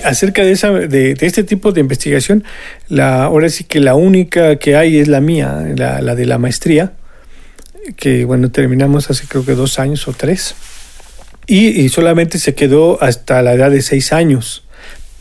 Acerca 0.03 0.43
de, 0.43 0.51
esa, 0.51 0.71
de, 0.71 1.15
este 1.21 1.45
tipo 1.45 1.71
de 1.71 1.79
investigación, 1.79 2.43
la, 2.89 3.23
ahora 3.23 3.47
sí 3.47 3.63
que 3.63 3.79
la 3.79 3.95
única 3.95 4.57
que 4.57 4.75
hay 4.75 4.97
es 4.97 5.07
la 5.07 5.21
mía, 5.21 5.65
la, 5.73 6.15
de 6.15 6.25
la 6.25 6.37
maestría, 6.37 6.91
que 7.95 8.25
bueno, 8.25 8.51
terminamos 8.51 9.09
hace 9.09 9.25
creo 9.25 9.45
que 9.45 9.53
dos 9.53 9.79
años 9.79 10.05
o 10.09 10.11
tres, 10.11 10.55
y, 11.47 11.67
y 11.67 11.87
solamente 11.87 12.39
se 12.39 12.55
quedó 12.55 13.01
hasta 13.01 13.41
la 13.41 13.53
edad 13.53 13.71
de 13.71 13.81
seis 13.81 14.11
años 14.11 14.63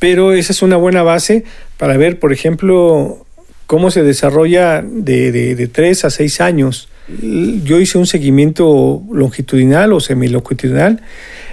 pero 0.03 0.33
esa 0.33 0.53
es 0.53 0.63
una 0.63 0.77
buena 0.77 1.05
base 1.05 1.45
para 1.79 1.97
ver, 1.97 2.19
por 2.19 2.33
ejemplo, 2.33 3.25
cómo 3.73 3.91
se 3.91 4.03
desarrolla 4.03 4.85
de, 4.87 5.33
de, 5.33 5.67
3 5.67 6.05
a 6.05 6.11
6 6.11 6.43
años. 6.43 6.91
Yo 7.65 7.81
hice 7.81 7.97
un 7.97 8.07
seguimiento 8.07 9.03
longitudinal 9.11 9.95
o 9.95 10.01
semilongitudinal 10.01 11.01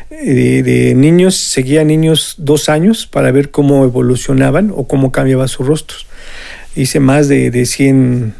de, 0.10 0.62
de 0.62 0.96
niños, 0.96 1.38
seguía 1.38 1.86
niños 1.86 2.36
dos 2.38 2.68
años 2.68 3.08
para 3.08 3.32
ver 3.32 3.52
cómo 3.52 3.86
evolucionaban 3.86 4.74
o 4.76 4.86
cómo 4.86 5.14
cambiaban 5.14 5.48
sus 5.48 5.66
rostros. 5.66 6.08
Hice 6.76 7.00
más 7.00 7.30
de, 7.30 7.52
de, 7.52 7.66
100, 7.66 8.34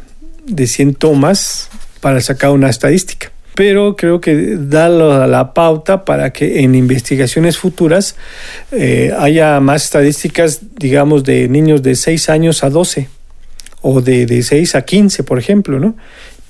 de 0.44 0.66
100 0.66 0.92
tomas 0.96 1.70
para 2.02 2.20
sacar 2.20 2.50
una 2.50 2.68
estadística 2.68 3.32
pero 3.54 3.94
creo 3.96 4.20
que 4.22 4.56
da 4.58 4.88
la, 4.88 5.52
pauta 5.52 6.04
para 6.04 6.32
que 6.32 6.60
en 6.60 6.74
investigaciones 6.74 7.58
futuras 7.58 8.16
eh, 8.72 9.12
haya 9.18 9.60
más 9.60 9.84
estadísticas, 9.84 10.60
digamos, 10.78 11.24
de 11.24 11.46
niños 11.48 11.82
de 11.82 11.94
6 11.94 12.30
años 12.30 12.64
a 12.64 12.70
12 12.70 13.19
o 13.82 14.00
de, 14.00 14.26
de 14.26 14.42
6 14.42 14.74
a 14.74 14.82
15, 14.82 15.24
por 15.24 15.38
ejemplo, 15.38 15.78
¿no? 15.78 15.96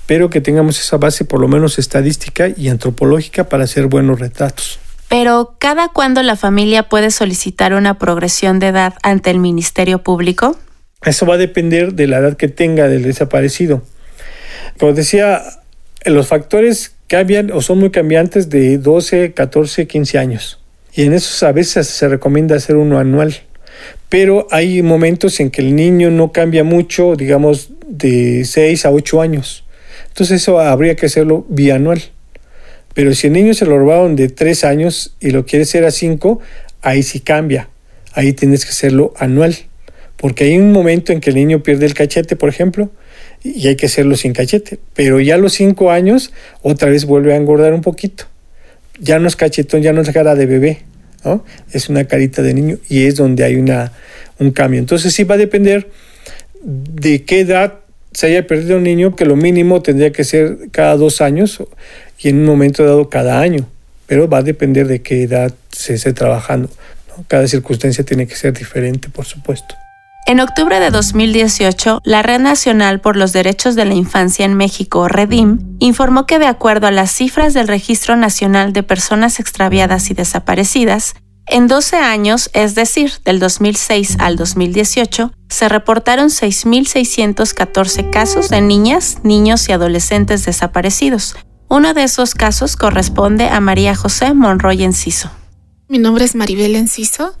Pero 0.05 0.29
que 0.29 0.41
tengamos 0.41 0.79
esa 0.79 0.97
base 0.97 1.25
por 1.25 1.39
lo 1.39 1.47
menos 1.47 1.79
estadística 1.79 2.49
y 2.49 2.69
antropológica 2.69 3.49
para 3.49 3.63
hacer 3.63 3.87
buenos 3.87 4.19
retratos. 4.19 4.79
Pero, 5.11 5.55
¿cada 5.59 5.89
cuándo 5.89 6.23
la 6.23 6.37
familia 6.37 6.83
puede 6.83 7.11
solicitar 7.11 7.73
una 7.73 7.97
progresión 7.97 8.59
de 8.59 8.67
edad 8.67 8.93
ante 9.03 9.29
el 9.29 9.39
Ministerio 9.39 10.03
Público? 10.03 10.57
Eso 11.03 11.25
va 11.25 11.35
a 11.35 11.37
depender 11.37 11.95
de 11.95 12.07
la 12.07 12.19
edad 12.19 12.37
que 12.37 12.47
tenga 12.47 12.87
del 12.87 13.03
desaparecido. 13.03 13.81
Como 14.79 14.93
decía, 14.93 15.41
los 16.05 16.27
factores 16.27 16.95
cambian 17.07 17.51
o 17.51 17.61
son 17.61 17.79
muy 17.79 17.91
cambiantes 17.91 18.49
de 18.49 18.77
12, 18.77 19.33
14, 19.33 19.85
15 19.85 20.17
años. 20.17 20.61
Y 20.93 21.03
en 21.03 21.13
esos 21.13 21.43
a 21.43 21.51
veces 21.51 21.87
se 21.87 22.07
recomienda 22.07 22.55
hacer 22.55 22.77
uno 22.77 22.97
anual. 22.97 23.35
Pero 24.11 24.45
hay 24.51 24.81
momentos 24.81 25.39
en 25.39 25.51
que 25.51 25.61
el 25.61 25.73
niño 25.73 26.11
no 26.11 26.33
cambia 26.33 26.65
mucho, 26.65 27.15
digamos 27.15 27.71
de 27.87 28.43
6 28.43 28.85
a 28.85 28.91
8 28.91 29.21
años. 29.21 29.63
Entonces 30.09 30.41
eso 30.41 30.59
habría 30.59 30.97
que 30.97 31.05
hacerlo 31.05 31.45
bianual. 31.47 32.01
Pero 32.93 33.15
si 33.15 33.27
el 33.27 33.33
niño 33.33 33.53
se 33.53 33.65
lo 33.65 33.79
robaron 33.79 34.17
de 34.17 34.27
3 34.27 34.65
años 34.65 35.15
y 35.21 35.29
lo 35.29 35.45
quiere 35.45 35.63
hacer 35.63 35.85
a 35.85 35.91
5, 35.91 36.41
ahí 36.81 37.03
sí 37.03 37.21
cambia. 37.21 37.69
Ahí 38.11 38.33
tienes 38.33 38.65
que 38.65 38.71
hacerlo 38.71 39.13
anual. 39.15 39.55
Porque 40.17 40.43
hay 40.43 40.57
un 40.57 40.73
momento 40.73 41.13
en 41.13 41.21
que 41.21 41.29
el 41.29 41.37
niño 41.37 41.63
pierde 41.63 41.85
el 41.85 41.93
cachete, 41.93 42.35
por 42.35 42.49
ejemplo, 42.49 42.91
y 43.45 43.65
hay 43.69 43.77
que 43.77 43.85
hacerlo 43.85 44.17
sin 44.17 44.33
cachete. 44.33 44.77
Pero 44.93 45.21
ya 45.21 45.35
a 45.35 45.37
los 45.37 45.53
cinco 45.53 45.89
años, 45.89 46.33
otra 46.63 46.89
vez 46.89 47.05
vuelve 47.05 47.31
a 47.31 47.37
engordar 47.37 47.73
un 47.73 47.81
poquito. 47.81 48.25
Ya 48.99 49.19
no 49.19 49.29
es 49.29 49.37
cachetón, 49.37 49.81
ya 49.81 49.93
no 49.93 50.01
es 50.01 50.09
cara 50.09 50.35
de 50.35 50.47
bebé, 50.47 50.79
¿no? 51.23 51.45
Es 51.71 51.89
una 51.89 52.05
carita 52.05 52.41
de 52.41 52.53
niño 52.53 52.77
y 52.89 53.05
es 53.05 53.15
donde 53.15 53.43
hay 53.43 53.55
una, 53.55 53.91
un 54.39 54.51
cambio. 54.51 54.79
Entonces 54.79 55.13
sí 55.13 55.23
va 55.23 55.35
a 55.35 55.37
depender 55.37 55.89
de 56.63 57.23
qué 57.23 57.41
edad 57.41 57.79
se 58.13 58.27
haya 58.27 58.45
perdido 58.45 58.77
un 58.77 58.83
niño, 58.83 59.15
que 59.15 59.25
lo 59.25 59.35
mínimo 59.35 59.81
tendría 59.81 60.11
que 60.11 60.23
ser 60.23 60.69
cada 60.71 60.97
dos 60.97 61.21
años 61.21 61.63
y 62.19 62.29
en 62.29 62.39
un 62.39 62.45
momento 62.45 62.83
dado 62.83 63.09
cada 63.09 63.39
año. 63.39 63.67
Pero 64.07 64.27
va 64.27 64.39
a 64.39 64.43
depender 64.43 64.87
de 64.87 65.01
qué 65.01 65.23
edad 65.23 65.53
se 65.71 65.93
esté 65.93 66.11
trabajando. 66.13 66.69
Cada 67.27 67.47
circunstancia 67.47 68.03
tiene 68.03 68.27
que 68.27 68.35
ser 68.35 68.53
diferente, 68.53 69.09
por 69.09 69.25
supuesto. 69.25 69.75
En 70.31 70.39
octubre 70.39 70.79
de 70.79 70.91
2018, 70.91 71.99
la 72.05 72.21
Red 72.21 72.39
Nacional 72.39 73.01
por 73.01 73.17
los 73.17 73.33
Derechos 73.33 73.75
de 73.75 73.83
la 73.83 73.95
Infancia 73.95 74.45
en 74.45 74.53
México, 74.53 75.09
REDIM, 75.09 75.75
informó 75.79 76.25
que 76.25 76.39
de 76.39 76.45
acuerdo 76.45 76.87
a 76.87 76.91
las 76.91 77.11
cifras 77.11 77.53
del 77.53 77.67
Registro 77.67 78.15
Nacional 78.15 78.71
de 78.71 78.81
Personas 78.81 79.41
Extraviadas 79.41 80.09
y 80.09 80.13
Desaparecidas, 80.13 81.15
en 81.47 81.67
12 81.67 81.97
años, 81.97 82.49
es 82.53 82.75
decir, 82.75 83.11
del 83.25 83.39
2006 83.39 84.19
al 84.19 84.37
2018, 84.37 85.33
se 85.49 85.67
reportaron 85.67 86.29
6.614 86.29 88.09
casos 88.09 88.47
de 88.47 88.61
niñas, 88.61 89.17
niños 89.23 89.67
y 89.67 89.73
adolescentes 89.73 90.45
desaparecidos. 90.45 91.35
Uno 91.67 91.93
de 91.93 92.03
esos 92.03 92.35
casos 92.35 92.77
corresponde 92.77 93.49
a 93.49 93.59
María 93.59 93.95
José 93.95 94.33
Monroy 94.33 94.81
Enciso. 94.81 95.29
Mi 95.89 95.97
nombre 95.97 96.23
es 96.23 96.35
Maribel 96.35 96.77
Enciso 96.77 97.35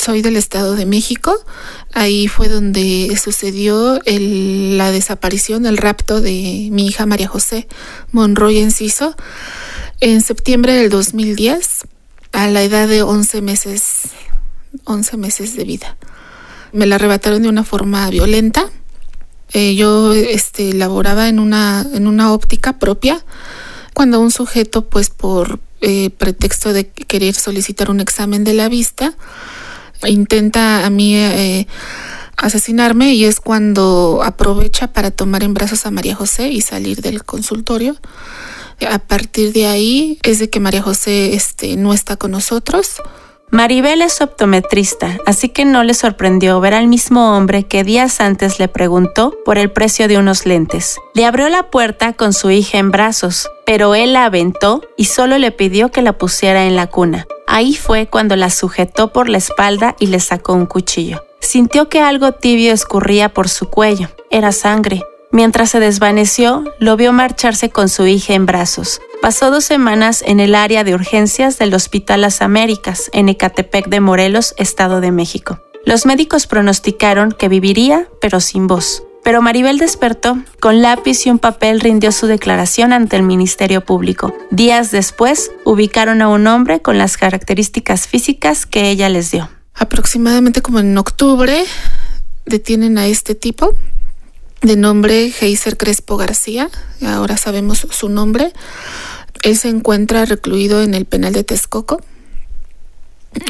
soy 0.00 0.22
del 0.22 0.36
Estado 0.36 0.74
de 0.76 0.86
México. 0.86 1.36
Ahí 1.92 2.26
fue 2.26 2.48
donde 2.48 3.16
sucedió 3.22 4.00
la 4.06 4.90
desaparición, 4.90 5.66
el 5.66 5.76
rapto 5.76 6.20
de 6.22 6.68
mi 6.72 6.86
hija 6.86 7.04
María 7.04 7.28
José 7.28 7.68
Monroy 8.10 8.58
Enciso 8.58 9.14
en 10.00 10.22
septiembre 10.22 10.72
del 10.72 10.88
2010 10.88 11.86
a 12.32 12.46
la 12.48 12.62
edad 12.62 12.88
de 12.88 13.02
11 13.02 13.42
meses, 13.42 14.10
11 14.84 15.18
meses 15.18 15.54
de 15.54 15.64
vida. 15.64 15.98
Me 16.72 16.86
la 16.86 16.94
arrebataron 16.94 17.42
de 17.42 17.48
una 17.48 17.64
forma 17.64 18.08
violenta. 18.08 18.70
Eh, 19.52 19.74
yo 19.74 20.14
este, 20.14 20.72
laboraba 20.72 21.28
en 21.28 21.38
una, 21.38 21.86
en 21.92 22.06
una 22.06 22.32
óptica 22.32 22.78
propia 22.78 23.22
cuando 23.92 24.20
un 24.20 24.30
sujeto, 24.30 24.88
pues 24.88 25.10
por 25.10 25.60
eh, 25.82 26.08
pretexto 26.10 26.72
de 26.72 26.88
querer 26.88 27.34
solicitar 27.34 27.90
un 27.90 28.00
examen 28.00 28.44
de 28.44 28.54
la 28.54 28.68
vista, 28.68 29.14
intenta 30.06 30.86
a 30.86 30.90
mí 30.90 31.16
eh, 31.16 31.66
asesinarme 32.36 33.14
y 33.14 33.24
es 33.24 33.40
cuando 33.40 34.22
aprovecha 34.24 34.88
para 34.88 35.10
tomar 35.10 35.42
en 35.42 35.54
brazos 35.54 35.86
a 35.86 35.90
María 35.90 36.14
José 36.14 36.48
y 36.48 36.60
salir 36.60 37.00
del 37.02 37.24
consultorio. 37.24 37.96
A 38.88 38.98
partir 38.98 39.52
de 39.52 39.66
ahí 39.66 40.18
es 40.22 40.38
de 40.38 40.48
que 40.48 40.60
María 40.60 40.82
José 40.82 41.34
este, 41.34 41.76
no 41.76 41.92
está 41.92 42.16
con 42.16 42.30
nosotros. 42.30 43.02
Maribel 43.52 44.00
es 44.00 44.20
optometrista, 44.20 45.18
así 45.26 45.48
que 45.48 45.64
no 45.64 45.82
le 45.82 45.92
sorprendió 45.92 46.60
ver 46.60 46.72
al 46.72 46.86
mismo 46.86 47.36
hombre 47.36 47.64
que 47.64 47.82
días 47.82 48.20
antes 48.20 48.60
le 48.60 48.68
preguntó 48.68 49.34
por 49.44 49.58
el 49.58 49.72
precio 49.72 50.06
de 50.06 50.18
unos 50.18 50.46
lentes. 50.46 50.98
Le 51.14 51.24
abrió 51.26 51.48
la 51.48 51.68
puerta 51.68 52.12
con 52.12 52.32
su 52.32 52.50
hija 52.52 52.78
en 52.78 52.92
brazos, 52.92 53.50
pero 53.66 53.96
él 53.96 54.12
la 54.12 54.24
aventó 54.24 54.82
y 54.96 55.06
solo 55.06 55.36
le 55.36 55.50
pidió 55.50 55.90
que 55.90 56.00
la 56.00 56.16
pusiera 56.16 56.66
en 56.66 56.76
la 56.76 56.86
cuna. 56.86 57.26
Ahí 57.52 57.74
fue 57.74 58.06
cuando 58.06 58.36
la 58.36 58.48
sujetó 58.48 59.12
por 59.12 59.28
la 59.28 59.38
espalda 59.38 59.96
y 59.98 60.06
le 60.06 60.20
sacó 60.20 60.52
un 60.52 60.66
cuchillo. 60.66 61.24
Sintió 61.40 61.88
que 61.88 62.00
algo 62.00 62.30
tibio 62.30 62.72
escurría 62.72 63.30
por 63.30 63.48
su 63.48 63.68
cuello. 63.68 64.08
Era 64.30 64.52
sangre. 64.52 65.02
Mientras 65.32 65.70
se 65.70 65.80
desvaneció, 65.80 66.62
lo 66.78 66.96
vio 66.96 67.12
marcharse 67.12 67.68
con 67.68 67.88
su 67.88 68.06
hija 68.06 68.34
en 68.34 68.46
brazos. 68.46 69.00
Pasó 69.20 69.50
dos 69.50 69.64
semanas 69.64 70.22
en 70.24 70.38
el 70.38 70.54
área 70.54 70.84
de 70.84 70.94
urgencias 70.94 71.58
del 71.58 71.74
Hospital 71.74 72.20
Las 72.20 72.40
Américas, 72.40 73.10
en 73.12 73.28
Ecatepec 73.28 73.88
de 73.88 73.98
Morelos, 73.98 74.54
Estado 74.56 75.00
de 75.00 75.10
México. 75.10 75.58
Los 75.84 76.06
médicos 76.06 76.46
pronosticaron 76.46 77.32
que 77.32 77.48
viviría, 77.48 78.08
pero 78.20 78.38
sin 78.38 78.68
voz. 78.68 79.02
Pero 79.22 79.42
Maribel 79.42 79.78
despertó, 79.78 80.38
con 80.60 80.82
lápiz 80.82 81.26
y 81.26 81.30
un 81.30 81.38
papel 81.38 81.80
rindió 81.80 82.10
su 82.10 82.26
declaración 82.26 82.92
ante 82.92 83.16
el 83.16 83.22
Ministerio 83.22 83.82
Público. 83.82 84.34
Días 84.50 84.90
después, 84.90 85.50
ubicaron 85.64 86.22
a 86.22 86.28
un 86.28 86.46
hombre 86.46 86.80
con 86.80 86.98
las 86.98 87.16
características 87.16 88.08
físicas 88.08 88.66
que 88.66 88.90
ella 88.90 89.08
les 89.08 89.30
dio 89.30 89.48
aproximadamente 89.80 90.60
como 90.60 90.78
en 90.78 90.96
octubre 90.98 91.64
detienen 92.44 92.98
a 92.98 93.06
este 93.06 93.34
tipo 93.34 93.76
de 94.60 94.76
nombre 94.76 95.32
Heiser 95.40 95.78
Crespo 95.78 96.18
García, 96.18 96.68
ahora 97.02 97.38
sabemos 97.38 97.86
su 97.90 98.08
nombre. 98.10 98.52
Él 99.42 99.56
se 99.56 99.70
encuentra 99.70 100.26
recluido 100.26 100.82
en 100.82 100.92
el 100.92 101.06
penal 101.06 101.32
de 101.32 101.44
Texcoco. 101.44 102.02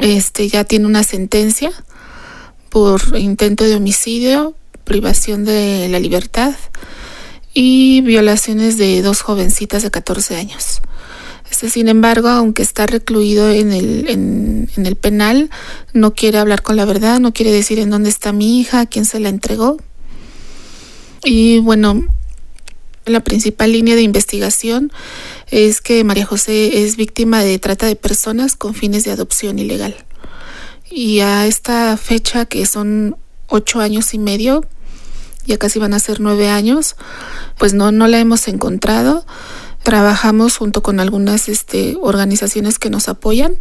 Este 0.01 0.49
ya 0.49 0.63
tiene 0.63 0.87
una 0.87 1.03
sentencia 1.03 1.73
por 2.69 3.01
intento 3.19 3.65
de 3.65 3.75
homicidio, 3.75 4.55
privación 4.85 5.45
de 5.45 5.89
la 5.89 5.99
libertad 5.99 6.55
y 7.55 8.01
violaciones 8.03 8.77
de 8.79 9.03
dos 9.03 9.23
jovencitas 9.23 9.83
de 9.83 9.91
14 9.91 10.37
años. 10.37 10.81
Este, 11.51 11.69
sin 11.69 11.89
embargo, 11.89 12.29
aunque 12.29 12.63
está 12.63 12.87
recluido 12.87 13.51
en 13.51 13.73
el, 13.73 14.09
en, 14.09 14.69
el 14.77 14.97
penal, 14.97 15.51
no 15.93 16.15
quiere 16.15 16.39
hablar 16.39 16.63
con 16.63 16.77
la 16.77 16.85
verdad, 16.85 17.19
no 17.19 17.33
quiere 17.33 17.51
decir 17.51 17.79
en 17.81 17.91
dónde 17.91 18.09
está 18.09 18.33
mi 18.33 18.61
hija, 18.61 18.87
quién 18.87 19.05
se 19.05 19.19
la 19.19 19.29
entregó. 19.29 19.77
Y 21.25 21.59
bueno, 21.59 22.07
la 23.05 23.21
principal 23.21 23.73
línea 23.73 23.97
de 23.97 24.03
investigación 24.03 24.93
es 25.51 25.81
que 25.81 26.05
María 26.05 26.25
José 26.25 26.85
es 26.85 26.97
víctima 26.97 27.43
de 27.43 27.59
trata 27.59 27.87
de 27.87 27.97
personas 27.97 28.57
con 28.57 28.75
fines 28.75 29.05
de 29.05 29.11
adopción 29.11 29.59
ilegal. 29.59 29.97
Y 30.89 31.21
a 31.21 31.47
esta 31.47 31.97
fecha, 31.97 32.47
que 32.47 32.65
son 32.67 33.17
ocho 33.51 33.81
años 33.81 34.15
y 34.15 34.19
medio, 34.19 34.65
ya 35.47 35.59
casi 35.59 35.79
van 35.79 35.93
a 35.93 35.99
ser 35.99 36.21
nueve 36.21 36.49
años, 36.49 36.97
pues 37.59 37.75
no, 37.75 37.93
no 37.93 38.09
la 38.09 38.19
hemos 38.19 38.49
encontrado. 38.49 39.27
Trabajamos 39.83 40.57
junto 40.57 40.83
con 40.83 41.01
algunas 41.01 41.49
este, 41.49 41.97
organizaciones 42.01 42.79
que 42.79 42.91
nos 42.91 43.09
apoyan, 43.09 43.57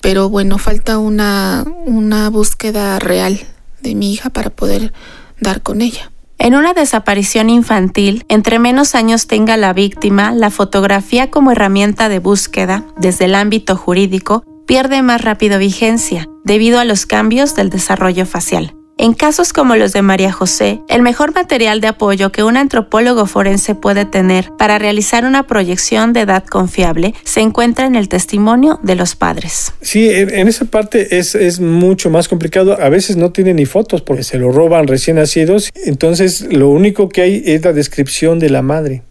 pero 0.00 0.28
bueno, 0.28 0.58
falta 0.58 0.98
una, 0.98 1.64
una 1.86 2.30
búsqueda 2.30 2.98
real 2.98 3.40
de 3.80 3.94
mi 3.94 4.12
hija 4.12 4.30
para 4.30 4.50
poder 4.50 4.92
dar 5.40 5.62
con 5.62 5.80
ella. 5.80 6.10
En 6.38 6.54
una 6.54 6.72
desaparición 6.72 7.50
infantil, 7.50 8.24
entre 8.28 8.58
menos 8.58 8.94
años 8.94 9.26
tenga 9.26 9.58
la 9.58 9.74
víctima, 9.74 10.32
la 10.32 10.50
fotografía 10.50 11.30
como 11.30 11.52
herramienta 11.52 12.08
de 12.08 12.18
búsqueda 12.18 12.86
desde 12.96 13.26
el 13.26 13.34
ámbito 13.34 13.76
jurídico 13.76 14.42
pierde 14.66 15.02
más 15.02 15.20
rápido 15.20 15.58
vigencia 15.58 16.28
debido 16.44 16.80
a 16.80 16.84
los 16.84 17.04
cambios 17.04 17.54
del 17.54 17.68
desarrollo 17.68 18.24
facial. 18.24 18.74
En 19.02 19.14
casos 19.14 19.54
como 19.54 19.76
los 19.76 19.94
de 19.94 20.02
María 20.02 20.30
José, 20.30 20.82
el 20.86 21.00
mejor 21.00 21.34
material 21.34 21.80
de 21.80 21.86
apoyo 21.86 22.30
que 22.32 22.42
un 22.42 22.58
antropólogo 22.58 23.24
forense 23.24 23.74
puede 23.74 24.04
tener 24.04 24.50
para 24.58 24.78
realizar 24.78 25.24
una 25.24 25.46
proyección 25.46 26.12
de 26.12 26.20
edad 26.20 26.44
confiable 26.44 27.14
se 27.24 27.40
encuentra 27.40 27.86
en 27.86 27.96
el 27.96 28.10
testimonio 28.10 28.78
de 28.82 28.96
los 28.96 29.16
padres. 29.16 29.72
Sí, 29.80 30.10
en 30.10 30.46
esa 30.48 30.66
parte 30.66 31.16
es, 31.16 31.60
mucho 31.60 32.10
más 32.10 32.28
complicado. 32.28 32.78
A 32.78 32.90
veces 32.90 33.16
no 33.16 33.32
tienen 33.32 33.56
ni 33.56 33.64
fotos 33.64 34.02
porque 34.02 34.22
se 34.22 34.36
lo 34.36 34.52
roban 34.52 34.86
recién 34.86 35.16
nacidos. 35.16 35.70
Entonces, 35.86 36.42
lo 36.52 36.68
único 36.68 37.08
que 37.08 37.22
hay 37.22 37.42
es 37.46 37.64
la 37.64 37.72
descripción 37.72 38.38
de 38.38 38.50
la 38.50 38.60
madre 38.60 39.02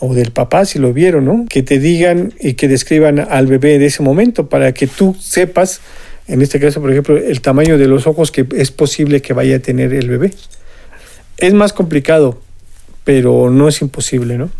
o 0.00 0.14
del 0.14 0.30
papá 0.30 0.64
si 0.64 0.78
lo 0.78 0.94
vieron, 0.94 1.26
¿no? 1.26 1.44
Que 1.50 1.62
te 1.62 1.78
digan 1.78 2.32
y 2.40 2.54
que 2.54 2.68
describan 2.68 3.18
al 3.18 3.48
bebé 3.48 3.78
de 3.78 3.84
ese 3.84 4.02
momento 4.02 4.48
para 4.48 4.72
que 4.72 4.86
tú 4.86 5.14
sepas 5.20 5.82
en 6.28 6.42
este 6.42 6.60
caso, 6.60 6.80
por 6.80 6.90
ejemplo, 6.90 7.16
el 7.16 7.40
tamaño 7.40 7.78
de 7.78 7.88
los 7.88 8.06
ojos 8.06 8.30
que 8.30 8.46
es 8.54 8.70
posible 8.70 9.22
que 9.22 9.32
vaya 9.32 9.56
a 9.56 9.58
tener 9.58 9.92
el 9.94 10.08
bebé. 10.08 10.34
Es 11.38 11.54
más 11.54 11.72
complicado, 11.72 12.40
pero 13.04 13.50
no 13.50 13.68
es 13.68 13.80
imposible, 13.80 14.36
¿no? 14.36 14.50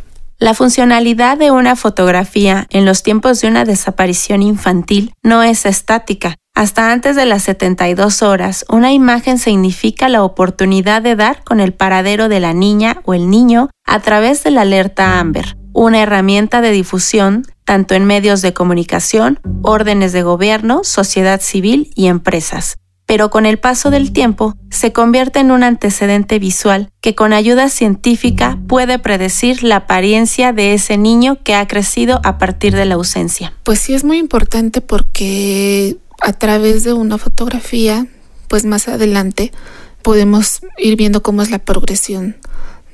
La 0.41 0.55
funcionalidad 0.55 1.37
de 1.37 1.51
una 1.51 1.75
fotografía 1.75 2.67
en 2.71 2.85
los 2.85 3.03
tiempos 3.03 3.41
de 3.41 3.49
una 3.49 3.65
desaparición 3.65 4.43
infantil 4.43 5.13
no 5.23 5.43
es 5.43 5.67
estática. 5.67 6.37
Hasta 6.55 6.93
antes 6.93 7.17
de 7.17 7.27
las 7.27 7.43
72 7.43 8.23
horas, 8.23 8.65
una 8.69 8.93
imagen 8.93 9.39
significa 9.39 10.09
la 10.09 10.23
oportunidad 10.23 11.03
de 11.03 11.17
dar 11.17 11.43
con 11.45 11.61
el 11.61 11.73
paradero 11.73 12.29
de 12.29 12.41
la 12.41 12.55
niña 12.55 13.01
o 13.05 13.15
el 13.15 13.29
niño 13.29 13.71
a 13.85 14.01
través 14.01 14.45
de 14.45 14.53
la 14.53 14.63
alerta 14.63 15.19
Amber, 15.19 15.57
una 15.73 16.03
herramienta 16.03 16.61
de 16.61 16.71
difusión 16.71 17.45
tanto 17.69 17.95
en 17.95 18.07
medios 18.07 18.41
de 18.41 18.55
comunicación, 18.55 19.41
órdenes 19.61 20.15
de 20.15 20.23
gobierno, 20.23 20.85
sociedad 20.85 21.39
civil 21.43 21.91
y 21.95 22.07
empresas. 22.07 22.79
Pero 23.05 23.29
con 23.29 23.45
el 23.45 23.59
paso 23.59 23.91
del 23.91 24.11
tiempo 24.11 24.55
se 24.71 24.95
convierte 24.95 25.41
en 25.41 25.51
un 25.51 25.63
antecedente 25.63 26.39
visual 26.39 26.89
que 27.03 27.15
con 27.15 27.35
ayuda 27.35 27.69
científica 27.69 28.59
puede 28.69 28.99
predecir 28.99 29.65
la 29.65 29.77
apariencia 29.77 30.55
de 30.55 30.73
ese 30.73 30.97
niño 30.97 31.43
que 31.45 31.55
ha 31.55 31.69
crecido 31.69 32.23
a 32.25 32.39
partir 32.39 32.75
de 32.75 32.87
la 32.87 32.95
ausencia. 32.95 33.53
Pues 33.65 33.81
sí 33.81 33.93
es 33.93 34.03
muy 34.03 34.17
importante 34.17 34.81
porque 34.81 35.99
a 36.23 36.33
través 36.33 36.85
de 36.85 36.95
una 36.95 37.19
fotografía, 37.19 38.07
pues 38.49 38.65
más 38.65 38.89
adelante 38.89 39.53
podemos 40.01 40.63
ir 40.79 40.97
viendo 40.97 41.23
cómo 41.23 41.43
es 41.43 41.51
la 41.51 41.59
progresión 41.59 42.37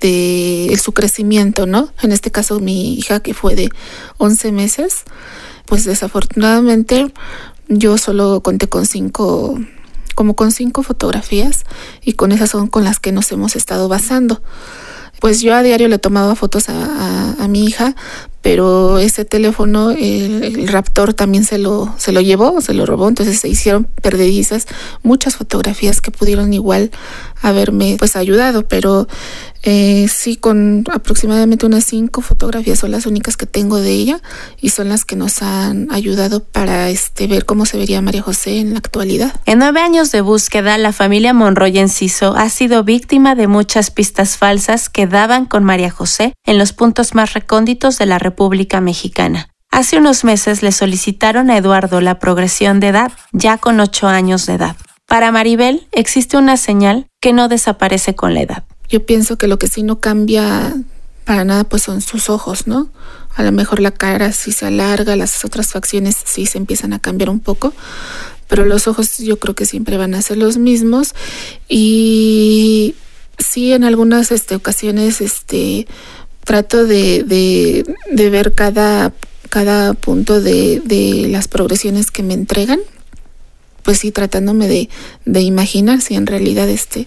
de 0.08 0.78
su 0.82 0.92
crecimiento, 0.92 1.64
¿no? 1.64 1.88
En 2.02 2.12
este 2.12 2.30
caso 2.30 2.60
mi 2.60 2.94
hija 2.94 3.20
que 3.20 3.32
fue 3.32 3.54
de 3.54 3.70
11 4.18 4.52
meses, 4.52 5.04
pues 5.64 5.84
desafortunadamente 5.84 7.10
yo 7.68 7.96
solo 7.96 8.42
conté 8.42 8.68
con 8.68 8.84
cinco, 8.84 9.58
como 10.14 10.36
con 10.36 10.52
cinco 10.52 10.82
fotografías 10.82 11.64
y 12.02 12.12
con 12.12 12.32
esas 12.32 12.50
son 12.50 12.66
con 12.66 12.84
las 12.84 13.00
que 13.00 13.12
nos 13.12 13.32
hemos 13.32 13.56
estado 13.56 13.88
basando. 13.88 14.42
Pues 15.20 15.40
yo 15.40 15.54
a 15.54 15.62
diario 15.62 15.88
le 15.88 15.98
tomaba 15.98 16.34
fotos 16.34 16.68
a, 16.68 17.42
a, 17.42 17.48
mi 17.48 17.64
hija, 17.64 17.96
pero 18.42 18.98
ese 18.98 19.24
teléfono, 19.24 19.90
el, 19.90 20.68
Raptor 20.68 21.14
también 21.14 21.44
se 21.44 21.56
lo, 21.56 21.94
se 21.96 22.12
lo 22.12 22.20
llevó, 22.20 22.60
se 22.60 22.74
lo 22.74 22.84
robó, 22.84 23.08
entonces 23.08 23.40
se 23.40 23.48
hicieron 23.48 23.88
perdedizas 24.02 24.66
muchas 25.02 25.36
fotografías 25.36 26.02
que 26.02 26.10
pudieron 26.10 26.52
igual 26.52 26.90
haberme 27.44 27.96
pues 27.98 28.16
ayudado, 28.16 28.66
pero 28.66 29.06
eh, 29.62 30.08
sí, 30.08 30.36
con 30.36 30.84
aproximadamente 30.92 31.66
unas 31.66 31.84
cinco 31.84 32.20
fotografías 32.20 32.78
son 32.78 32.90
las 32.90 33.06
únicas 33.06 33.36
que 33.36 33.46
tengo 33.46 33.80
de 33.80 33.90
ella 33.90 34.20
y 34.60 34.70
son 34.70 34.88
las 34.88 35.04
que 35.04 35.16
nos 35.16 35.42
han 35.42 35.90
ayudado 35.90 36.42
para 36.42 36.88
este, 36.90 37.26
ver 37.26 37.44
cómo 37.44 37.66
se 37.66 37.78
vería 37.78 38.02
María 38.02 38.22
José 38.22 38.58
en 38.58 38.72
la 38.72 38.78
actualidad. 38.78 39.34
En 39.46 39.58
nueve 39.58 39.80
años 39.80 40.10
de 40.10 40.20
búsqueda, 40.20 40.76
la 40.78 40.92
familia 40.92 41.32
Monroy 41.32 41.78
Enciso 41.78 42.34
ha 42.36 42.48
sido 42.50 42.84
víctima 42.84 43.34
de 43.34 43.46
muchas 43.46 43.90
pistas 43.90 44.36
falsas 44.36 44.88
que 44.88 45.06
daban 45.06 45.46
con 45.46 45.64
María 45.64 45.90
José 45.90 46.34
en 46.44 46.58
los 46.58 46.72
puntos 46.72 47.14
más 47.14 47.34
recónditos 47.34 47.98
de 47.98 48.06
la 48.06 48.18
República 48.18 48.80
Mexicana. 48.80 49.48
Hace 49.70 49.98
unos 49.98 50.24
meses 50.24 50.62
le 50.62 50.72
solicitaron 50.72 51.50
a 51.50 51.56
Eduardo 51.56 52.00
la 52.00 52.18
progresión 52.20 52.80
de 52.80 52.88
edad, 52.88 53.12
ya 53.32 53.58
con 53.58 53.80
ocho 53.80 54.06
años 54.06 54.46
de 54.46 54.54
edad. 54.54 54.76
Para 55.06 55.30
Maribel 55.30 55.86
existe 55.92 56.36
una 56.36 56.56
señal 56.56 57.06
que 57.20 57.32
no 57.32 57.48
desaparece 57.48 58.14
con 58.14 58.34
la 58.34 58.42
edad. 58.42 58.64
Yo 58.88 59.04
pienso 59.04 59.36
que 59.36 59.48
lo 59.48 59.58
que 59.58 59.68
sí 59.68 59.82
no 59.82 60.00
cambia 60.00 60.74
para 61.24 61.44
nada 61.44 61.64
pues 61.64 61.82
son 61.82 62.00
sus 62.00 62.30
ojos, 62.30 62.66
¿no? 62.66 62.88
A 63.34 63.42
lo 63.42 63.52
mejor 63.52 63.80
la 63.80 63.90
cara 63.90 64.32
sí 64.32 64.52
se 64.52 64.66
alarga, 64.66 65.16
las 65.16 65.44
otras 65.44 65.72
facciones 65.72 66.16
sí 66.24 66.46
se 66.46 66.58
empiezan 66.58 66.92
a 66.92 66.98
cambiar 66.98 67.30
un 67.30 67.40
poco, 67.40 67.72
pero 68.48 68.64
los 68.64 68.86
ojos 68.86 69.18
yo 69.18 69.38
creo 69.38 69.54
que 69.54 69.66
siempre 69.66 69.96
van 69.96 70.14
a 70.14 70.22
ser 70.22 70.36
los 70.36 70.56
mismos 70.56 71.14
y 71.68 72.94
sí 73.38 73.72
en 73.72 73.84
algunas 73.84 74.30
este, 74.30 74.54
ocasiones 74.54 75.20
este 75.20 75.86
trato 76.44 76.84
de, 76.84 77.84
ver 78.10 78.54
cada, 78.54 79.12
cada 79.48 79.94
punto 79.94 80.40
de 80.40 81.26
las 81.30 81.48
progresiones 81.48 82.10
que 82.10 82.22
me 82.22 82.34
entregan 82.34 82.80
pues 83.84 83.98
sí, 83.98 84.10
tratándome 84.10 84.66
de, 84.66 84.88
de 85.24 85.40
imaginar 85.42 86.00
si 86.00 86.14
en 86.14 86.26
realidad 86.26 86.68
este 86.68 87.06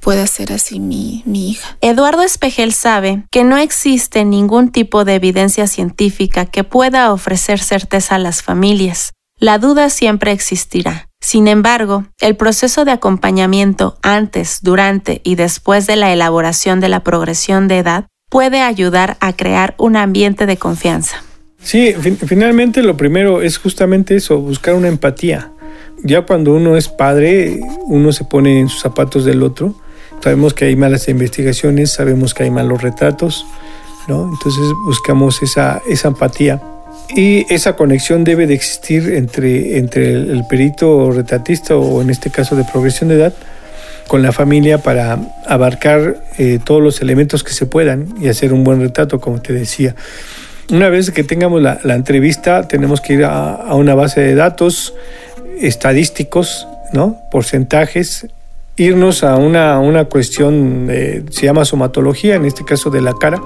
pueda 0.00 0.26
ser 0.26 0.52
así 0.52 0.78
mi, 0.78 1.22
mi 1.26 1.50
hija. 1.50 1.76
Eduardo 1.80 2.22
Espejel 2.22 2.72
sabe 2.72 3.24
que 3.32 3.42
no 3.42 3.56
existe 3.56 4.24
ningún 4.24 4.70
tipo 4.70 5.04
de 5.04 5.14
evidencia 5.14 5.66
científica 5.66 6.46
que 6.46 6.62
pueda 6.62 7.12
ofrecer 7.12 7.58
certeza 7.58 8.14
a 8.14 8.18
las 8.18 8.42
familias. 8.42 9.14
La 9.38 9.58
duda 9.58 9.90
siempre 9.90 10.32
existirá. 10.32 11.08
Sin 11.20 11.48
embargo, 11.48 12.04
el 12.20 12.36
proceso 12.36 12.84
de 12.84 12.92
acompañamiento 12.92 13.98
antes, 14.00 14.60
durante 14.62 15.20
y 15.24 15.34
después 15.34 15.86
de 15.86 15.96
la 15.96 16.12
elaboración 16.12 16.78
de 16.78 16.88
la 16.88 17.00
progresión 17.00 17.66
de 17.66 17.78
edad 17.78 18.06
puede 18.30 18.60
ayudar 18.60 19.16
a 19.20 19.32
crear 19.32 19.74
un 19.76 19.96
ambiente 19.96 20.46
de 20.46 20.56
confianza. 20.56 21.24
Sí, 21.60 21.94
finalmente 22.26 22.80
lo 22.82 22.96
primero 22.96 23.42
es 23.42 23.58
justamente 23.58 24.14
eso, 24.14 24.38
buscar 24.38 24.74
una 24.74 24.86
empatía. 24.86 25.50
Ya 26.02 26.22
cuando 26.22 26.54
uno 26.54 26.76
es 26.76 26.88
padre, 26.88 27.60
uno 27.86 28.12
se 28.12 28.24
pone 28.24 28.60
en 28.60 28.68
sus 28.68 28.80
zapatos 28.80 29.24
del 29.24 29.42
otro. 29.42 29.74
Sabemos 30.22 30.54
que 30.54 30.66
hay 30.66 30.76
malas 30.76 31.08
investigaciones, 31.08 31.90
sabemos 31.92 32.34
que 32.34 32.44
hay 32.44 32.50
malos 32.50 32.82
retratos, 32.82 33.46
¿no? 34.08 34.30
Entonces 34.32 34.64
buscamos 34.84 35.42
esa, 35.42 35.80
esa 35.88 36.08
empatía. 36.08 36.60
Y 37.14 37.52
esa 37.52 37.76
conexión 37.76 38.24
debe 38.24 38.46
de 38.46 38.54
existir 38.54 39.14
entre, 39.14 39.78
entre 39.78 40.12
el, 40.12 40.44
perito 40.48 41.10
retratista 41.10 41.76
o 41.76 42.02
en 42.02 42.10
este 42.10 42.30
caso 42.30 42.56
de 42.56 42.64
progresión 42.64 43.08
de 43.08 43.16
edad 43.16 43.34
con 44.08 44.22
la 44.22 44.32
familia 44.32 44.78
para 44.78 45.18
abarcar 45.46 46.22
eh, 46.38 46.58
todos 46.64 46.82
los 46.82 47.00
elementos 47.00 47.44
que 47.44 47.52
se 47.52 47.66
puedan 47.66 48.14
y 48.20 48.28
hacer 48.28 48.52
un 48.52 48.64
buen 48.64 48.80
retrato, 48.80 49.20
como 49.20 49.40
te 49.40 49.52
decía. 49.52 49.94
Una 50.70 50.88
vez 50.88 51.10
que 51.12 51.22
tengamos 51.22 51.62
la, 51.62 51.78
entrevista, 51.94 52.66
tenemos 52.66 53.00
que 53.00 53.14
ir 53.14 53.24
a, 53.24 53.72
una 53.74 53.94
base 53.94 54.20
de 54.20 54.34
datos 54.34 54.94
estadísticos, 55.60 56.66
¿no? 56.92 57.18
porcentajes, 57.30 58.26
irnos 58.76 59.24
a 59.24 59.36
una, 59.36 59.78
una 59.80 60.04
cuestión, 60.06 60.88
se 61.30 61.46
llama 61.46 61.64
somatología, 61.64 62.36
en 62.36 62.44
este 62.44 62.64
caso 62.64 62.90
de 62.90 63.00
la 63.00 63.14
cara, 63.14 63.40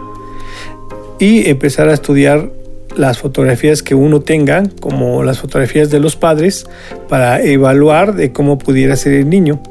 y 1.18 1.48
empezar 1.48 1.88
a 1.88 1.94
estudiar 1.94 2.50
las 2.96 3.18
fotografías 3.18 3.82
que 3.82 3.94
uno 3.94 4.20
tenga, 4.20 4.64
como 4.80 5.22
las 5.22 5.38
fotografías 5.38 5.90
de 5.90 6.00
los 6.00 6.16
padres, 6.16 6.66
para 7.08 7.40
evaluar 7.42 8.14
de 8.14 8.32
cómo 8.32 8.58
pudiera 8.58 8.96
ser 8.96 9.12
el 9.12 9.28
niño. 9.28 9.62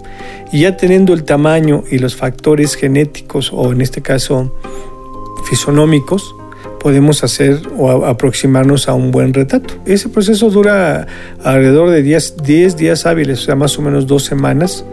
Y 0.51 0.61
ya 0.61 0.77
teniendo 0.77 1.13
el 1.13 1.23
tamaño 1.23 1.83
y 1.91 1.99
los 1.99 2.15
factores 2.15 2.75
genéticos, 2.75 3.51
o 3.53 3.71
en 3.71 3.81
este 3.81 4.01
caso 4.01 4.55
fisonómicos, 5.49 6.35
podemos 6.79 7.23
hacer 7.23 7.61
o 7.77 8.05
aproximarnos 8.05 8.87
a 8.87 8.93
un 8.93 9.11
buen 9.11 9.33
retrato. 9.33 9.75
Ese 9.85 10.09
proceso 10.09 10.49
dura 10.49 11.07
alrededor 11.43 11.89
de 11.89 12.01
10, 12.01 12.37
días 12.77 13.05
hábiles, 13.05 13.41
o 13.41 13.45
sea, 13.45 13.55
más 13.55 13.77
o 13.77 13.81
menos 13.81 14.07
dos 14.07 14.23
semanas, 14.23 14.85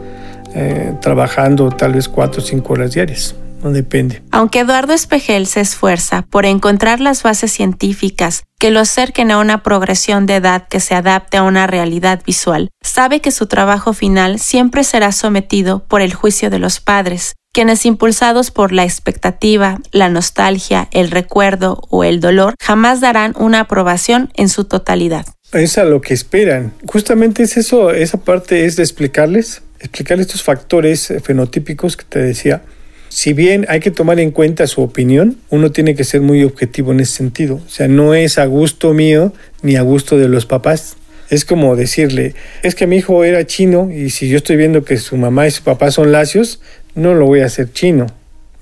eh, 0.54 0.94
trabajando 1.00 1.70
tal 1.70 1.94
vez 1.94 2.08
4 2.08 2.42
o 2.42 2.44
5 2.44 2.72
horas 2.72 2.92
diarias. 2.92 3.34
No 3.62 3.72
depende. 3.72 4.22
Aunque 4.30 4.60
Eduardo 4.60 4.92
Espejel 4.92 5.46
se 5.46 5.60
esfuerza 5.60 6.22
por 6.28 6.44
encontrar 6.44 7.00
las 7.00 7.22
bases 7.22 7.52
científicas 7.52 8.44
que 8.58 8.70
lo 8.70 8.80
acerquen 8.80 9.30
a 9.30 9.38
una 9.38 9.62
progresión 9.62 10.26
de 10.26 10.36
edad 10.36 10.66
que 10.68 10.80
se 10.80 10.94
adapte 10.94 11.36
a 11.36 11.42
una 11.42 11.66
realidad 11.66 12.22
visual, 12.24 12.70
sabe 12.82 13.20
que 13.20 13.30
su 13.30 13.46
trabajo 13.46 13.92
final 13.92 14.38
siempre 14.38 14.84
será 14.84 15.12
sometido 15.12 15.84
por 15.86 16.00
el 16.00 16.14
juicio 16.14 16.50
de 16.50 16.58
los 16.58 16.80
padres, 16.80 17.34
quienes 17.52 17.86
impulsados 17.86 18.50
por 18.50 18.72
la 18.72 18.84
expectativa, 18.84 19.78
la 19.90 20.08
nostalgia, 20.08 20.88
el 20.90 21.10
recuerdo 21.10 21.80
o 21.88 22.04
el 22.04 22.20
dolor, 22.20 22.54
jamás 22.60 23.00
darán 23.00 23.34
una 23.38 23.60
aprobación 23.60 24.30
en 24.34 24.48
su 24.48 24.64
totalidad. 24.64 25.26
Es 25.52 25.78
a 25.78 25.84
lo 25.84 26.00
que 26.00 26.12
esperan. 26.12 26.74
Justamente 26.86 27.44
es 27.44 27.56
eso, 27.56 27.92
esa 27.92 28.18
parte 28.18 28.66
es 28.66 28.76
de 28.76 28.82
explicarles, 28.82 29.62
explicarles 29.80 30.26
estos 30.26 30.42
factores 30.42 31.12
fenotípicos 31.22 31.96
que 31.96 32.04
te 32.04 32.18
decía. 32.18 32.62
Si 33.08 33.32
bien 33.32 33.66
hay 33.68 33.80
que 33.80 33.90
tomar 33.90 34.20
en 34.20 34.30
cuenta 34.30 34.66
su 34.66 34.82
opinión, 34.82 35.38
uno 35.50 35.72
tiene 35.72 35.94
que 35.94 36.04
ser 36.04 36.20
muy 36.20 36.44
objetivo 36.44 36.92
en 36.92 37.00
ese 37.00 37.12
sentido. 37.12 37.60
O 37.64 37.68
sea, 37.68 37.88
no 37.88 38.14
es 38.14 38.38
a 38.38 38.46
gusto 38.46 38.92
mío 38.92 39.32
ni 39.62 39.76
a 39.76 39.82
gusto 39.82 40.18
de 40.18 40.28
los 40.28 40.46
papás. 40.46 40.96
Es 41.28 41.44
como 41.44 41.74
decirle, 41.74 42.34
es 42.62 42.74
que 42.74 42.86
mi 42.86 42.96
hijo 42.96 43.24
era 43.24 43.46
chino 43.46 43.90
y 43.90 44.10
si 44.10 44.28
yo 44.28 44.36
estoy 44.36 44.56
viendo 44.56 44.84
que 44.84 44.96
su 44.96 45.16
mamá 45.16 45.46
y 45.46 45.50
su 45.50 45.62
papá 45.62 45.90
son 45.90 46.12
lacios, 46.12 46.60
no 46.94 47.14
lo 47.14 47.26
voy 47.26 47.40
a 47.40 47.46
hacer 47.46 47.72
chino. 47.72 48.06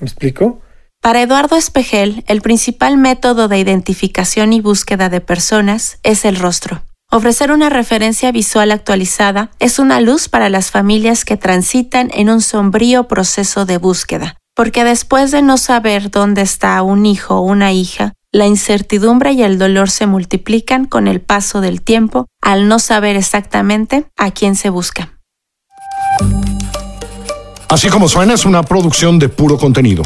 ¿Me 0.00 0.06
explico? 0.06 0.60
Para 1.00 1.20
Eduardo 1.20 1.56
Espejel, 1.56 2.24
el 2.28 2.40
principal 2.40 2.96
método 2.96 3.48
de 3.48 3.58
identificación 3.58 4.54
y 4.54 4.62
búsqueda 4.62 5.10
de 5.10 5.20
personas 5.20 5.98
es 6.02 6.24
el 6.24 6.36
rostro. 6.36 6.82
Ofrecer 7.14 7.52
una 7.52 7.70
referencia 7.70 8.32
visual 8.32 8.72
actualizada 8.72 9.52
es 9.60 9.78
una 9.78 10.00
luz 10.00 10.28
para 10.28 10.48
las 10.48 10.72
familias 10.72 11.24
que 11.24 11.36
transitan 11.36 12.10
en 12.12 12.28
un 12.28 12.40
sombrío 12.40 13.06
proceso 13.06 13.64
de 13.66 13.78
búsqueda, 13.78 14.34
porque 14.56 14.82
después 14.82 15.30
de 15.30 15.40
no 15.40 15.56
saber 15.56 16.10
dónde 16.10 16.42
está 16.42 16.82
un 16.82 17.06
hijo 17.06 17.36
o 17.36 17.42
una 17.42 17.70
hija, 17.72 18.14
la 18.32 18.46
incertidumbre 18.46 19.30
y 19.30 19.44
el 19.44 19.60
dolor 19.60 19.90
se 19.90 20.08
multiplican 20.08 20.86
con 20.86 21.06
el 21.06 21.20
paso 21.20 21.60
del 21.60 21.82
tiempo 21.82 22.26
al 22.42 22.66
no 22.66 22.80
saber 22.80 23.14
exactamente 23.14 24.06
a 24.16 24.32
quién 24.32 24.56
se 24.56 24.70
busca. 24.70 25.12
Así 27.68 27.90
como 27.90 28.08
suena, 28.08 28.34
es 28.34 28.44
una 28.44 28.64
producción 28.64 29.20
de 29.20 29.28
puro 29.28 29.56
contenido. 29.56 30.02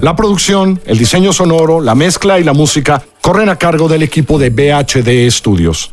La 0.00 0.16
producción, 0.16 0.80
el 0.86 0.96
diseño 0.96 1.34
sonoro, 1.34 1.82
la 1.82 1.94
mezcla 1.94 2.40
y 2.40 2.44
la 2.44 2.54
música 2.54 3.02
corren 3.20 3.50
a 3.50 3.56
cargo 3.56 3.86
del 3.86 4.02
equipo 4.02 4.38
de 4.38 4.48
BHD 4.48 5.30
Studios. 5.30 5.92